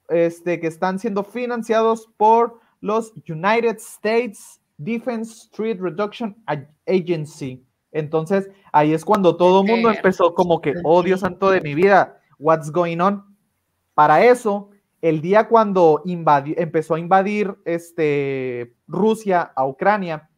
este, 0.08 0.60
que 0.60 0.68
están 0.68 0.98
siendo 0.98 1.24
financiados 1.24 2.08
por 2.16 2.60
los 2.86 3.12
United 3.28 3.76
States 3.76 4.60
Defense 4.78 5.48
Threat 5.52 5.78
Reduction 5.80 6.36
Ag- 6.46 6.68
Agency. 6.86 7.62
Entonces, 7.92 8.48
ahí 8.72 8.92
es 8.92 9.04
cuando 9.04 9.36
todo 9.36 9.62
el 9.62 9.66
mundo 9.68 9.88
Ver. 9.88 9.96
empezó 9.96 10.34
como 10.34 10.60
que, 10.60 10.74
oh 10.84 11.02
Dios 11.02 11.20
santo 11.20 11.50
de 11.50 11.60
mi 11.60 11.74
vida, 11.74 12.20
what's 12.38 12.70
going 12.70 12.98
on? 13.00 13.24
Para 13.94 14.24
eso, 14.24 14.70
el 15.00 15.20
día 15.22 15.48
cuando 15.48 16.02
empezó 16.04 16.94
a 16.94 17.00
invadir 17.00 17.56
este, 17.64 18.74
Rusia 18.86 19.50
a 19.56 19.66
Ucrania, 19.66 20.28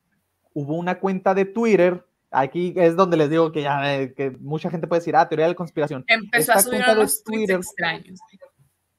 hubo 0.55 0.75
una 0.75 0.99
cuenta 1.01 1.35
de 1.35 1.45
Twitter. 1.45 2.05
Aquí 2.31 2.75
es 2.77 2.95
donde 2.95 3.17
les 3.17 3.31
digo 3.31 3.51
que 3.51 3.63
ya 3.63 3.97
eh, 3.97 4.13
que 4.15 4.31
mucha 4.31 4.71
gente 4.71 4.87
puede 4.87 5.01
decir, 5.01 5.17
ah, 5.17 5.29
teoría 5.29 5.47
de 5.47 5.53
la 5.53 5.57
conspiración. 5.57 6.05
Empezó 6.07 6.53
Esta 6.53 6.55
a 6.55 6.63
subir 6.63 6.85
de 6.85 6.93
unos 6.93 7.25
tweets 7.25 7.25
Twitter- 7.25 7.57
extraños. 7.57 8.21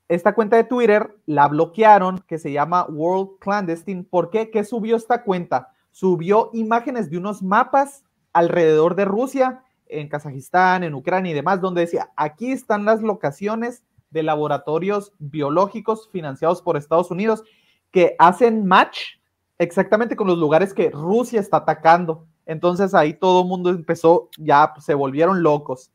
Esta 0.09 0.33
cuenta 0.33 0.57
de 0.57 0.63
Twitter 0.63 1.15
la 1.27 1.47
bloquearon, 1.47 2.19
que 2.27 2.39
se 2.39 2.51
llama 2.51 2.85
World 2.89 3.37
Clandestine. 3.39 4.03
¿Por 4.03 4.31
qué? 4.31 4.49
¿Qué 4.49 4.63
subió 4.63 4.95
esta 4.95 5.23
cuenta? 5.23 5.71
Subió 5.91 6.49
imágenes 6.53 7.09
de 7.09 7.17
unos 7.17 7.43
mapas 7.43 8.03
alrededor 8.33 8.95
de 8.95 9.05
Rusia, 9.05 9.63
en 9.87 10.09
Kazajistán, 10.09 10.83
en 10.83 10.95
Ucrania 10.95 11.31
y 11.31 11.35
demás, 11.35 11.61
donde 11.61 11.81
decía, 11.81 12.09
aquí 12.15 12.51
están 12.51 12.85
las 12.85 13.01
locaciones 13.01 13.83
de 14.09 14.23
laboratorios 14.23 15.13
biológicos 15.19 16.09
financiados 16.11 16.61
por 16.61 16.77
Estados 16.77 17.11
Unidos 17.11 17.43
que 17.91 18.15
hacen 18.17 18.65
match 18.65 19.17
exactamente 19.57 20.15
con 20.15 20.27
los 20.27 20.37
lugares 20.37 20.73
que 20.73 20.89
Rusia 20.89 21.39
está 21.39 21.57
atacando. 21.57 22.25
Entonces 22.45 22.95
ahí 22.95 23.13
todo 23.13 23.41
el 23.41 23.47
mundo 23.47 23.69
empezó, 23.69 24.29
ya 24.37 24.73
pues, 24.73 24.85
se 24.85 24.95
volvieron 24.95 25.43
locos. 25.43 25.91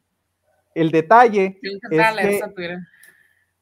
El 0.75 0.91
detalle 0.91 1.59
es 1.91 2.43
que-. 2.57 2.79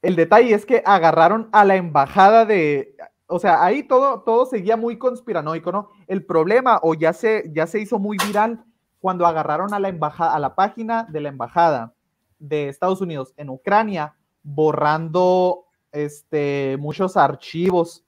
El 0.03 0.17
detalle 0.17 0.53
es 0.55 0.67
que 0.67 0.83
agarraron 0.85 1.49
a 1.53 1.65
la 1.65 1.77
embajada 1.77 2.45
de, 2.45 2.97
o 3.27 3.39
sea, 3.39 3.65
ahí 3.65 3.83
todo, 3.85 4.21
todo 4.23 4.45
seguía 4.47 4.77
muy 4.77 4.99
conspiranoico, 4.99 5.73
¿no? 5.73 5.91
El 6.07 6.25
problema, 6.27 6.81
o 6.83 6.95
ya 6.95 7.13
se, 7.13 7.51
ya 7.55 7.67
se 7.67 7.81
hizo 7.81 7.99
muy 7.99 8.17
viral 8.27 8.65
cuando 9.01 9.27
agarraron 9.27 9.73
a 9.75 9.79
la 9.81 9.89
embajada, 9.89 10.35
a 10.35 10.39
la 10.39 10.55
página 10.55 11.05
de 11.09 11.21
la 11.21 11.29
embajada 11.29 11.93
de 12.39 12.69
Estados 12.69 13.01
Unidos 13.01 13.33
en 13.37 13.49
Ucrania, 13.49 14.15
borrando 14.43 15.67
este, 15.93 16.77
muchos 16.81 17.17
archivos, 17.17 18.05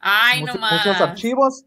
Ay, 0.00 0.40
mucho- 0.40 0.54
no 0.54 0.60
más. 0.60 0.72
muchos 0.86 1.00
archivos, 1.00 1.64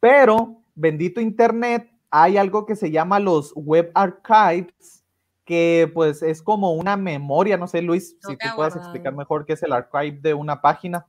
pero 0.00 0.56
bendito 0.74 1.20
internet, 1.20 1.90
hay 2.10 2.36
algo 2.36 2.64
que 2.66 2.76
se 2.76 2.90
llama 2.90 3.18
los 3.18 3.52
web 3.56 3.90
archives, 3.94 5.04
que 5.46 5.90
pues 5.94 6.22
es 6.22 6.42
como 6.42 6.72
una 6.72 6.96
memoria, 6.96 7.56
no 7.56 7.68
sé, 7.68 7.80
Luis, 7.80 8.16
si 8.20 8.36
tú 8.36 8.46
puedes 8.56 8.74
explicar 8.74 9.14
mejor 9.14 9.46
qué 9.46 9.54
es 9.54 9.62
el 9.62 9.72
archive 9.72 10.18
de 10.20 10.34
una 10.34 10.60
página. 10.60 11.06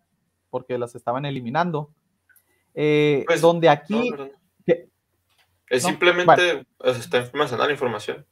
porque 0.49 0.77
las 0.77 0.95
estaban 0.95 1.25
eliminando. 1.25 1.91
Eh, 2.73 3.23
Pues, 3.27 3.41
donde 3.41 3.67
aquí. 3.67 4.13
Es 5.69 5.83
No, 5.83 5.89
simplemente 5.89 6.65
o 6.77 6.93
sea, 6.93 7.01
está 7.01 7.17
almacenando 7.17 7.65
la 7.65 7.73
información. 7.73 8.25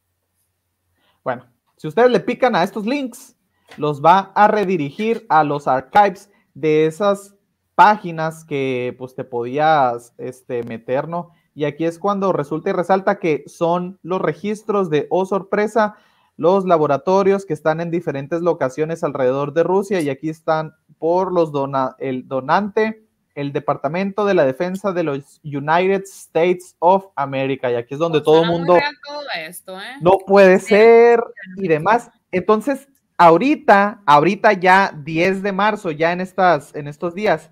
bueno, 1.22 1.46
si 1.76 1.90
ustedes 1.90 2.10
le 2.10 2.22
pican 2.22 2.56
a 2.56 2.64
estos 2.64 2.86
links, 2.86 3.36
los 3.76 4.02
va 4.02 4.32
a 4.34 4.48
redirigir 4.48 5.26
a 5.28 5.44
los 5.44 5.68
archives 5.68 6.32
de 6.54 6.86
esas 6.86 7.36
páginas 7.76 8.46
que 8.46 8.96
pues 8.98 9.16
te 9.16 9.26
podías 9.26 10.14
este, 10.18 10.64
meter, 10.64 11.10
¿no? 11.10 11.32
Y 11.56 11.64
aquí 11.64 11.86
es 11.86 11.98
cuando 11.98 12.34
resulta 12.34 12.70
y 12.70 12.74
resalta 12.74 13.18
que 13.18 13.46
son 13.48 13.98
los 14.04 14.22
registros 14.22 14.90
de, 14.90 15.08
oh 15.10 15.26
sorpresa, 15.26 15.96
los 16.38 16.66
laboratorios 16.66 17.46
que 17.46 17.54
están 17.54 17.80
en 17.80 17.92
diferentes 17.92 18.42
locaciones 18.42 19.06
alrededor 19.06 19.54
de 19.54 19.64
Rusia 19.64 20.02
y 20.02 20.10
aquí 20.10 20.30
están 20.30 20.76
por 21.00 21.32
los 21.32 21.54
dona 21.54 21.96
el 21.98 22.28
donante, 22.28 23.06
el 23.36 23.54
Departamento 23.54 24.26
de 24.26 24.34
la 24.34 24.46
Defensa 24.46 24.92
de 24.92 25.04
los 25.04 25.40
United 25.44 26.04
States 26.04 26.76
of 26.80 27.06
America 27.16 27.72
y 27.72 27.76
aquí 27.76 27.94
es 27.94 28.00
donde 28.00 28.22
todo 28.22 28.44
el 28.44 28.50
mundo 28.50 28.76
real 28.76 28.94
todo 29.06 29.22
esto, 29.48 29.80
¿eh? 29.80 29.96
no 30.02 30.18
puede 30.28 30.60
ser 30.60 31.24
y 31.56 31.70
demás. 31.70 32.10
Entonces, 32.32 32.90
ahorita, 33.18 34.02
ahorita 34.06 34.54
ya 34.54 34.94
10 34.94 35.42
de 35.42 35.52
marzo, 35.54 35.92
ya 35.92 36.12
en 36.12 36.20
estas, 36.20 36.76
en 36.76 36.88
estos 36.88 37.16
días, 37.16 37.50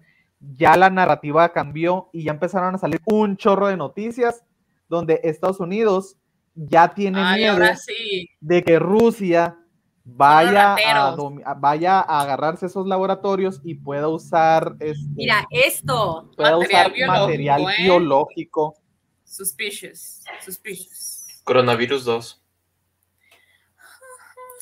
ya 0.58 0.76
la 0.76 0.90
narrativa 0.90 1.52
cambió 1.54 2.10
y 2.12 2.24
ya 2.26 2.32
empezaron 2.32 2.76
a 2.76 2.78
salir 2.78 3.02
un 3.06 3.38
chorro 3.38 3.68
de 3.68 3.78
noticias 3.78 4.44
donde 4.90 5.22
Estados 5.24 5.60
Unidos 5.60 6.18
ya 6.56 6.94
tiene 6.94 7.20
Ay, 7.24 7.42
miedo 7.42 7.58
sí. 7.78 8.30
de 8.42 8.64
que 8.64 8.78
Rusia 8.78 9.58
vaya 10.06 10.76
a, 10.76 11.56
vaya 11.56 12.00
a 12.02 12.22
agarrarse 12.22 12.66
esos 12.66 12.86
laboratorios 12.86 13.62
y 13.64 13.76
pueda 13.76 14.10
usar 14.10 14.76
este, 14.80 15.08
Mira, 15.16 15.48
esto. 15.50 16.30
pueda 16.36 16.58
Material 16.58 16.68
usar 16.88 16.94
biológico, 16.94 17.22
material 17.28 17.62
¿eh? 17.62 17.76
biológico. 17.84 18.76
Suspicious. 19.24 20.24
Suspicious. 20.44 21.42
Coronavirus 21.46 22.04
2. 22.06 22.44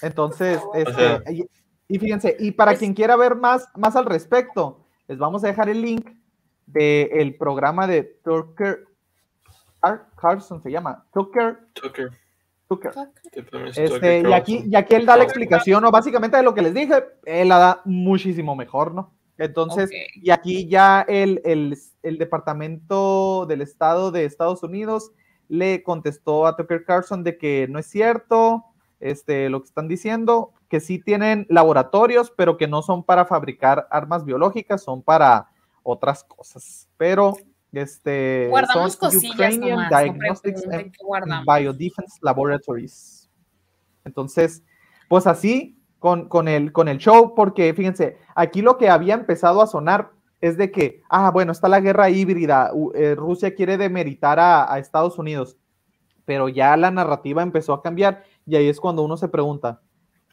Entonces, 0.04 0.60
este, 0.74 1.22
y, 1.34 1.46
y 1.88 2.00
fíjense, 2.00 2.36
y 2.40 2.52
para 2.52 2.72
Es- 2.74 2.80
quien 2.80 2.94
quiera 2.94 3.16
ver 3.16 3.36
más, 3.36 3.68
más 3.76 3.96
al 3.96 4.06
respecto, 4.06 4.88
les 5.12 5.20
vamos 5.20 5.44
a 5.44 5.48
dejar 5.48 5.68
el 5.68 5.82
link 5.82 6.10
del 6.66 7.36
programa 7.36 7.86
de 7.86 8.04
Tucker 8.24 8.86
Car- 9.82 10.08
Carlson, 10.16 10.64
se 10.64 10.72
llama 10.72 11.06
Tucker, 11.12 11.60
Tucker. 11.74 12.12
Tucker. 12.70 12.92
Este, 13.68 13.90
Tucker 13.90 14.30
y 14.30 14.32
aquí, 14.34 14.64
y 14.66 14.74
aquí 14.78 14.96
él 14.96 15.06
da 15.06 15.18
la 15.18 15.26
explicación, 15.26 15.84
¿no? 15.84 15.92
Básicamente 15.92 16.38
de 16.38 16.44
lo 16.44 16.54
que 16.54 16.62
les 16.62 16.74
dije, 16.74 17.04
él 17.26 17.50
la 17.50 17.58
da 17.58 17.82
muchísimo 17.84 18.56
mejor, 18.56 18.94
¿no? 18.94 19.12
Entonces, 19.38 19.92
y 20.16 20.30
aquí 20.30 20.70
ya 20.70 21.02
el, 21.02 21.42
el, 21.44 21.78
el 22.04 22.18
Departamento 22.18 23.46
del 23.48 23.62
Estado 23.62 24.12
de 24.12 24.24
Estados 24.24 24.64
Unidos 24.64 25.12
le 25.50 25.84
contestó 25.84 26.48
a 26.48 26.56
Tucker 26.56 26.86
Carlson 26.86 27.26
de 27.26 27.38
que 27.38 27.68
no 27.70 27.80
es 27.80 27.88
cierto 27.88 28.64
este, 29.02 29.50
lo 29.50 29.60
que 29.60 29.66
están 29.68 29.90
diciendo, 29.90 30.54
que 30.72 30.80
sí 30.80 31.00
tienen 31.00 31.46
laboratorios, 31.50 32.32
pero 32.32 32.56
que 32.56 32.66
no 32.66 32.82
son 32.82 33.04
para 33.04 33.26
fabricar 33.26 33.90
armas 33.92 34.24
biológicas, 34.24 34.82
son 34.82 35.04
para 35.04 35.50
otras 35.84 36.24
cosas. 36.24 36.88
Pero 36.96 37.34
este, 37.74 38.48
Guardamos 38.50 38.94
son 38.94 39.10
cosillas 39.10 39.34
Ukrainian 39.34 39.70
nomás. 39.72 39.92
No 39.92 39.98
Diagnostics 40.00 40.62
pregunten 40.62 41.34
and. 41.34 41.46
Biodefense 41.46 42.20
Laboratories. 42.22 43.30
Entonces, 44.06 44.64
pues 45.10 45.28
así 45.28 45.78
con, 46.00 46.30
con, 46.30 46.48
el, 46.48 46.72
con 46.72 46.88
el 46.88 47.00
show, 47.00 47.36
porque 47.36 47.74
fíjense, 47.74 48.18
aquí 48.34 48.62
lo 48.62 48.78
que 48.78 48.88
había 48.88 49.16
empezado 49.16 49.62
a 49.62 49.68
sonar 49.68 50.12
es 50.40 50.56
de 50.56 50.72
que, 50.72 51.04
ah, 51.10 51.32
bueno, 51.32 51.52
está 51.52 51.68
la 51.68 51.82
guerra 51.82 52.10
híbrida, 52.10 52.72
eh, 52.96 53.14
Rusia 53.16 53.54
quiere 53.56 53.78
demeritar 53.78 54.40
a, 54.40 54.74
a 54.74 54.80
Estados 54.80 55.20
Unidos, 55.20 55.58
pero 56.24 56.48
ya 56.48 56.78
la 56.78 56.92
narrativa 56.92 57.44
empezó 57.44 57.74
a 57.74 57.82
cambiar 57.82 58.24
y 58.46 58.56
ahí 58.56 58.70
es 58.70 58.80
cuando 58.80 59.04
uno 59.04 59.18
se 59.18 59.28
pregunta, 59.28 59.82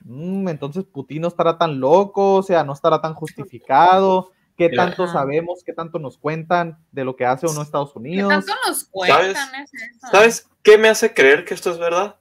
"Mm, 0.05 0.49
entonces 0.49 0.85
Putin 0.85 1.23
no 1.23 1.29
estará 1.29 1.59
tan 1.59 1.81
loco, 1.81 2.35
o 2.37 2.43
sea, 2.43 2.65
no 2.65 2.73
estará 2.73 3.01
tan 3.01 3.15
justificado, 3.15 4.31
¿qué 4.57 4.69
tanto 4.71 5.07
sabemos, 5.13 5.63
qué 5.65 5.73
tanto 5.73 5.99
nos 5.99 6.19
cuentan 6.19 6.79
de 6.93 7.05
lo 7.05 7.17
que 7.17 7.25
hace 7.27 7.47
o 7.47 7.53
no 7.53 7.63
Estados 7.63 7.93
¿Qué 7.93 7.99
Unidos? 7.99 8.47
tanto 8.47 8.53
nos 8.67 8.85
cuentan? 8.85 9.35
¿Sabes? 9.35 9.75
Es 9.75 9.83
eso. 9.97 10.09
¿Sabes 10.11 10.49
qué 10.63 10.79
me 10.79 10.89
hace 10.89 11.15
creer 11.15 11.45
que 11.45 11.55
esto 11.55 11.71
es 11.71 11.79
verdad? 11.79 12.17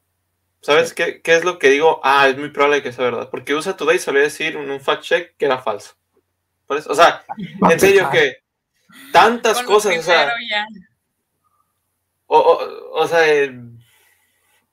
¿Sabes 0.62 0.94
qué, 0.94 1.22
qué 1.22 1.36
es 1.36 1.46
lo 1.46 1.60
que 1.60 1.70
digo? 1.70 2.02
Ah, 2.04 2.28
es 2.28 2.38
muy 2.38 2.50
probable 2.50 2.82
que 2.84 2.92
sea 2.92 3.06
verdad. 3.06 3.30
Porque 3.30 3.54
USA 3.54 3.78
Today 3.78 4.00
solía 4.00 4.24
decir 4.24 4.56
en 4.58 4.70
un 4.70 4.82
fact 4.82 5.04
check 5.04 5.38
que 5.38 5.46
era 5.46 5.60
falso. 5.60 5.94
Por 6.66 6.78
eso, 6.78 6.92
o 6.92 6.96
sea, 6.96 7.24
en 7.72 7.80
serio 7.80 8.10
que 8.12 8.38
tantas 9.14 9.58
cosas, 9.68 9.92
o 10.00 10.02
sea, 10.04 10.26
o, 12.26 12.38
o- 12.38 13.02
o 13.02 13.08
sea, 13.08 13.34
eh, 13.34 13.58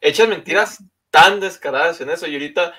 echan 0.01 0.31
mentiras 0.31 0.83
tan 1.11 1.39
descaradas 1.39 2.01
en 2.01 2.11
eso 2.11 2.27
y 2.27 2.33
ahorita, 2.35 2.75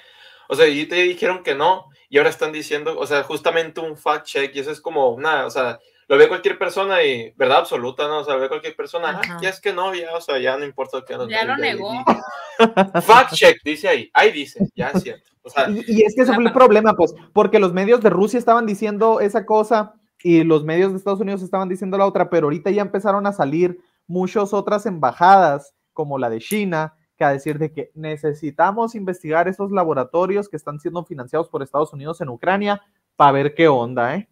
o 0.49 0.55
sea, 0.55 0.65
ahorita 0.65 0.95
ya 0.95 1.03
dijeron 1.03 1.43
que 1.43 1.55
no 1.55 1.85
y 2.09 2.17
ahora 2.17 2.29
están 2.29 2.51
diciendo, 2.51 2.97
o 2.97 3.05
sea, 3.07 3.23
justamente 3.23 3.81
un 3.81 3.97
fact 3.97 4.25
check 4.25 4.55
y 4.55 4.59
eso 4.59 4.71
es 4.71 4.79
como 4.81 5.09
una, 5.09 5.45
o 5.45 5.49
sea, 5.49 5.79
lo 6.07 6.17
ve 6.17 6.27
cualquier 6.27 6.57
persona 6.59 7.03
y 7.03 7.31
verdad 7.35 7.59
absoluta, 7.59 8.07
¿no? 8.07 8.19
O 8.19 8.23
sea, 8.23 8.35
lo 8.35 8.41
ve 8.41 8.47
cualquier 8.47 8.75
persona, 8.75 9.21
ah, 9.27 9.37
ya 9.41 9.49
es 9.49 9.59
que 9.59 9.73
no, 9.73 9.93
ya, 9.95 10.13
o 10.15 10.21
sea, 10.21 10.37
ya 10.37 10.55
no 10.57 10.63
importa 10.65 10.97
lo 10.99 11.05
que 11.05 11.17
nos 11.17 11.27
Ya 11.27 11.43
lo 11.45 11.55
digan, 11.55 11.61
negó. 11.77 11.93
y- 11.93 13.01
Fact 13.01 13.33
check, 13.33 13.57
dice 13.63 13.87
ahí, 13.87 14.09
ahí 14.13 14.31
dice, 14.31 14.59
ya 14.75 14.89
es 14.89 15.01
cierto. 15.03 15.29
O 15.43 15.49
sea, 15.49 15.69
Y, 15.69 15.83
y 15.87 16.01
es 16.03 16.15
que 16.15 16.21
ese 16.21 16.33
fue 16.33 16.43
el 16.43 16.53
problema, 16.53 16.93
pues, 16.95 17.13
porque 17.33 17.59
los 17.59 17.73
medios 17.73 18.01
de 18.01 18.09
Rusia 18.09 18.37
estaban 18.39 18.65
diciendo 18.65 19.19
esa 19.19 19.45
cosa 19.45 19.93
y 20.23 20.43
los 20.43 20.63
medios 20.63 20.91
de 20.91 20.97
Estados 20.97 21.19
Unidos 21.19 21.41
estaban 21.43 21.69
diciendo 21.69 21.97
la 21.97 22.05
otra, 22.05 22.29
pero 22.29 22.47
ahorita 22.47 22.71
ya 22.71 22.81
empezaron 22.81 23.27
a 23.27 23.33
salir 23.33 23.77
muchas 24.07 24.53
otras 24.53 24.85
embajadas, 24.85 25.73
como 25.93 26.17
la 26.17 26.29
de 26.29 26.39
China, 26.39 26.93
que 27.17 27.23
a 27.23 27.29
decir 27.31 27.57
de 27.57 27.71
que 27.71 27.91
necesitamos 27.95 28.95
investigar 28.95 29.47
esos 29.47 29.71
laboratorios 29.71 30.49
que 30.49 30.57
están 30.57 30.79
siendo 30.79 31.03
financiados 31.05 31.49
por 31.49 31.63
Estados 31.63 31.93
Unidos 31.93 32.19
en 32.21 32.29
Ucrania 32.29 32.81
para 33.15 33.31
ver 33.31 33.53
qué 33.55 33.67
onda, 33.67 34.15
¿eh? 34.15 34.27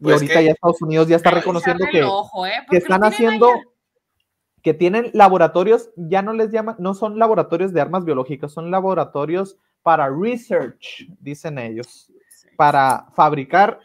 Y 0.00 0.04
Pues 0.04 0.14
ahorita 0.14 0.38
que- 0.40 0.44
ya 0.46 0.50
Estados 0.52 0.82
Unidos 0.82 1.08
ya 1.08 1.16
está 1.16 1.30
reconociendo 1.30 1.84
que, 1.90 2.02
ojo, 2.02 2.46
¿eh? 2.46 2.52
que 2.70 2.78
están 2.78 3.04
haciendo, 3.04 3.48
allá. 3.48 3.62
que 4.62 4.74
tienen 4.74 5.10
laboratorios, 5.12 5.90
ya 5.96 6.22
no 6.22 6.32
les 6.32 6.50
llaman, 6.50 6.76
no 6.78 6.94
son 6.94 7.18
laboratorios 7.18 7.72
de 7.72 7.80
armas 7.80 8.04
biológicas, 8.04 8.52
son 8.52 8.70
laboratorios 8.70 9.58
para 9.82 10.08
research, 10.08 11.08
dicen 11.20 11.58
ellos, 11.58 12.10
para 12.56 13.06
fabricar 13.14 13.80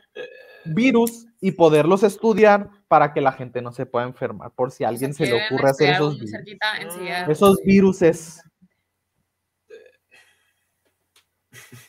virus 0.65 1.25
y 1.41 1.51
poderlos 1.51 2.03
estudiar 2.03 2.69
para 2.87 3.13
que 3.13 3.21
la 3.21 3.31
gente 3.33 3.61
no 3.61 3.71
se 3.71 3.85
pueda 3.85 4.05
enfermar, 4.05 4.51
por 4.51 4.71
si 4.71 4.83
a 4.83 4.89
alguien 4.89 5.13
se 5.13 5.25
le 5.25 5.45
ocurre 5.45 5.69
hacer 5.69 5.93
esos 5.95 6.15
virus. 6.15 6.31
cerquita 6.31 6.77
Esos 7.29 7.57
viruses. 7.63 8.41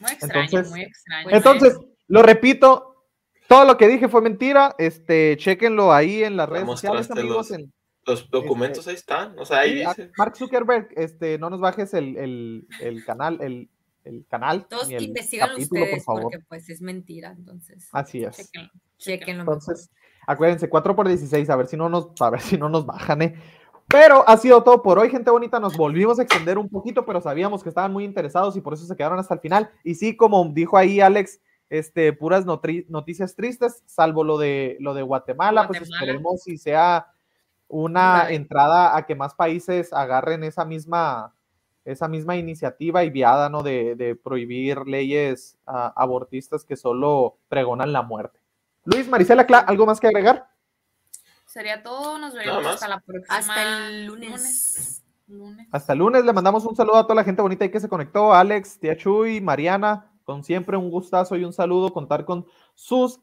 Muy 0.01 0.13
extraño, 0.13 0.45
Entonces- 0.45 0.71
muy 0.71 0.83
extraño. 0.83 1.25
Pues, 1.25 1.37
Entonces, 1.37 1.79
lo 2.09 2.23
repito, 2.23 3.07
todo 3.49 3.65
lo 3.65 3.77
que 3.77 3.89
dije 3.89 4.09
fue 4.09 4.23
mentira. 4.23 4.75
Este, 4.79 5.37
chéquenlo 5.37 5.93
ahí 5.93 6.23
en 6.25 6.37
las 6.37 6.49
redes 6.49 6.67
sociales, 6.67 7.11
amigos. 7.11 7.51
los- 7.51 7.51
en- 7.59 7.73
los 8.07 8.31
documentos 8.31 8.89
ahí 8.89 8.95
están, 8.95 9.39
o 9.39 9.45
sea, 9.45 9.59
ahí 9.61 9.75
dice. 9.81 10.11
Mark 10.17 10.35
Zuckerberg, 10.37 10.89
este, 10.97 11.39
no 11.39 11.51
nos 11.51 11.61
bajes 11.61 11.93
el, 11.93 12.17
el- 12.17 12.67
el 12.81 13.05
canal, 13.05 13.39
el, 13.43 13.69
el 14.05 14.25
canal. 14.31 14.67
Todos 14.67 14.91
investigan 14.91 15.51
capítulo, 15.51 15.83
ustedes 15.83 16.05
por 16.05 16.05
favor. 16.05 16.23
porque 16.33 16.39
pues 16.49 16.71
es 16.71 16.81
mentira, 16.81 17.33
entonces. 17.37 17.89
Así 17.93 18.25
es. 18.25 18.51
Chequenlo. 18.97 19.45
mejor. 19.45 19.61
Acuérdense, 20.29 20.69
4 20.69 20.95
por 20.95 21.09
16, 21.09 21.49
a 21.49 21.57
ver 21.57 21.69
si 21.69 21.79
no 21.79 21.89
nos, 21.89 22.11
a 22.21 22.29
ver 22.29 22.43
si 22.43 22.59
no 22.59 22.69
nos 22.69 22.85
bajan, 22.85 23.23
¿eh? 23.23 23.35
Pero 23.87 24.29
ha 24.29 24.37
sido 24.37 24.63
todo 24.63 24.83
por 24.83 24.99
hoy, 24.99 25.09
gente 25.09 25.31
bonita. 25.31 25.59
Nos 25.59 25.75
volvimos 25.75 26.19
a 26.19 26.23
extender 26.23 26.59
un 26.59 26.69
poquito, 26.69 27.07
pero 27.07 27.23
sabíamos 27.23 27.63
que 27.63 27.71
estaban 27.71 27.95
muy 27.95 28.05
interesados 28.05 28.55
y 28.55 28.61
por 28.61 28.75
eso 28.75 28.85
se 28.85 28.95
quedaron 28.95 29.19
hasta 29.19 29.33
el 29.33 29.41
final. 29.41 29.71
Y 29.83 29.95
sí, 29.95 30.19
como 30.19 30.45
dijo 30.53 30.77
ahí 30.77 31.01
Alex, 31.01 31.41
este, 31.71 32.13
puras 32.13 32.45
noticias 32.45 33.37
tristes, 33.37 33.83
salvo 33.87 34.23
lo 34.23 34.37
de 34.37 34.77
lo 34.81 34.93
de 34.93 35.01
Guatemala, 35.01 35.67
pues 35.67 35.81
esperemos 35.81 36.43
si 36.43 36.59
sea 36.59 37.07
una 37.67 38.29
entrada 38.29 38.99
a 38.99 39.07
que 39.07 39.15
más 39.15 39.35
países 39.35 39.95
agarren 39.95 40.45
esa 40.45 40.67
misma, 40.67 41.33
esa 41.87 42.07
misma 42.07 42.37
iniciativa 42.37 43.03
y 43.03 43.09
viada, 43.09 43.49
¿no? 43.49 43.63
De, 43.63 43.95
de 43.95 44.15
prohibir 44.15 44.87
leyes 44.87 45.57
ah, 45.67 45.95
abortistas 45.97 46.67
que 46.67 46.77
solo 46.77 47.39
pregonan 47.49 47.95
la 47.95 48.03
muerte. 48.03 48.39
Luis, 48.85 49.09
Marisela, 49.09 49.47
Cla, 49.47 49.59
¿algo 49.59 49.87
más 49.87 50.01
que 50.01 50.07
agregar? 50.07 50.49
Sería 51.47 51.83
todo. 51.83 52.19
Nos 52.19 52.35
veremos 52.35 52.67
hasta 52.67 52.89
la 52.89 53.01
próxima. 53.01 53.37
Hasta 53.37 53.89
el 53.89 54.07
lunes. 54.07 54.31
Lunes. 54.31 55.05
Lunes. 55.27 55.69
Hasta 55.73 55.93
el 55.93 55.99
lunes 55.99 56.25
le 56.25 56.33
mandamos 56.33 56.65
un 56.65 56.75
saludo 56.75 56.97
a 56.97 57.03
toda 57.03 57.17
la 57.17 57.25
gente 57.25 57.43
bonita 57.43 57.65
ahí 57.65 57.71
que 57.71 57.81
se 57.81 57.89
conectó, 57.89 58.33
Alex, 58.33 58.81
Tía 58.81 58.97
Chuy, 58.97 59.43
Mariana, 59.43 60.11
con 60.25 60.43
siempre 60.43 60.77
un 60.77 60.91
gustazo 60.91 61.37
y 61.37 61.45
un 61.45 61.53
saludo, 61.53 61.93
contar 61.93 62.25
con 62.25 62.47
sus 62.75 63.21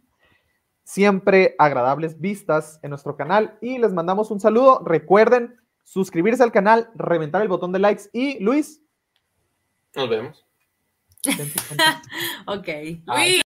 siempre 0.84 1.56
agradables 1.58 2.20
vistas 2.22 2.80
en 2.84 2.92
nuestro 2.92 3.18
canal 3.18 3.58
y 3.60 3.80
les 3.80 3.92
mandamos 3.92 4.32
un 4.32 4.40
saludo. 4.40 4.82
Recuerden 4.86 5.60
suscribirse 5.84 6.44
al 6.44 6.52
canal, 6.52 6.90
reventar 6.96 7.42
el 7.42 7.48
botón 7.48 7.72
de 7.72 7.80
likes 7.80 8.04
y 8.14 8.40
Luis. 8.40 8.82
Nos 9.96 10.10
vemos. 10.10 10.46
Ok. 12.48 12.68
Luis. 13.08 13.44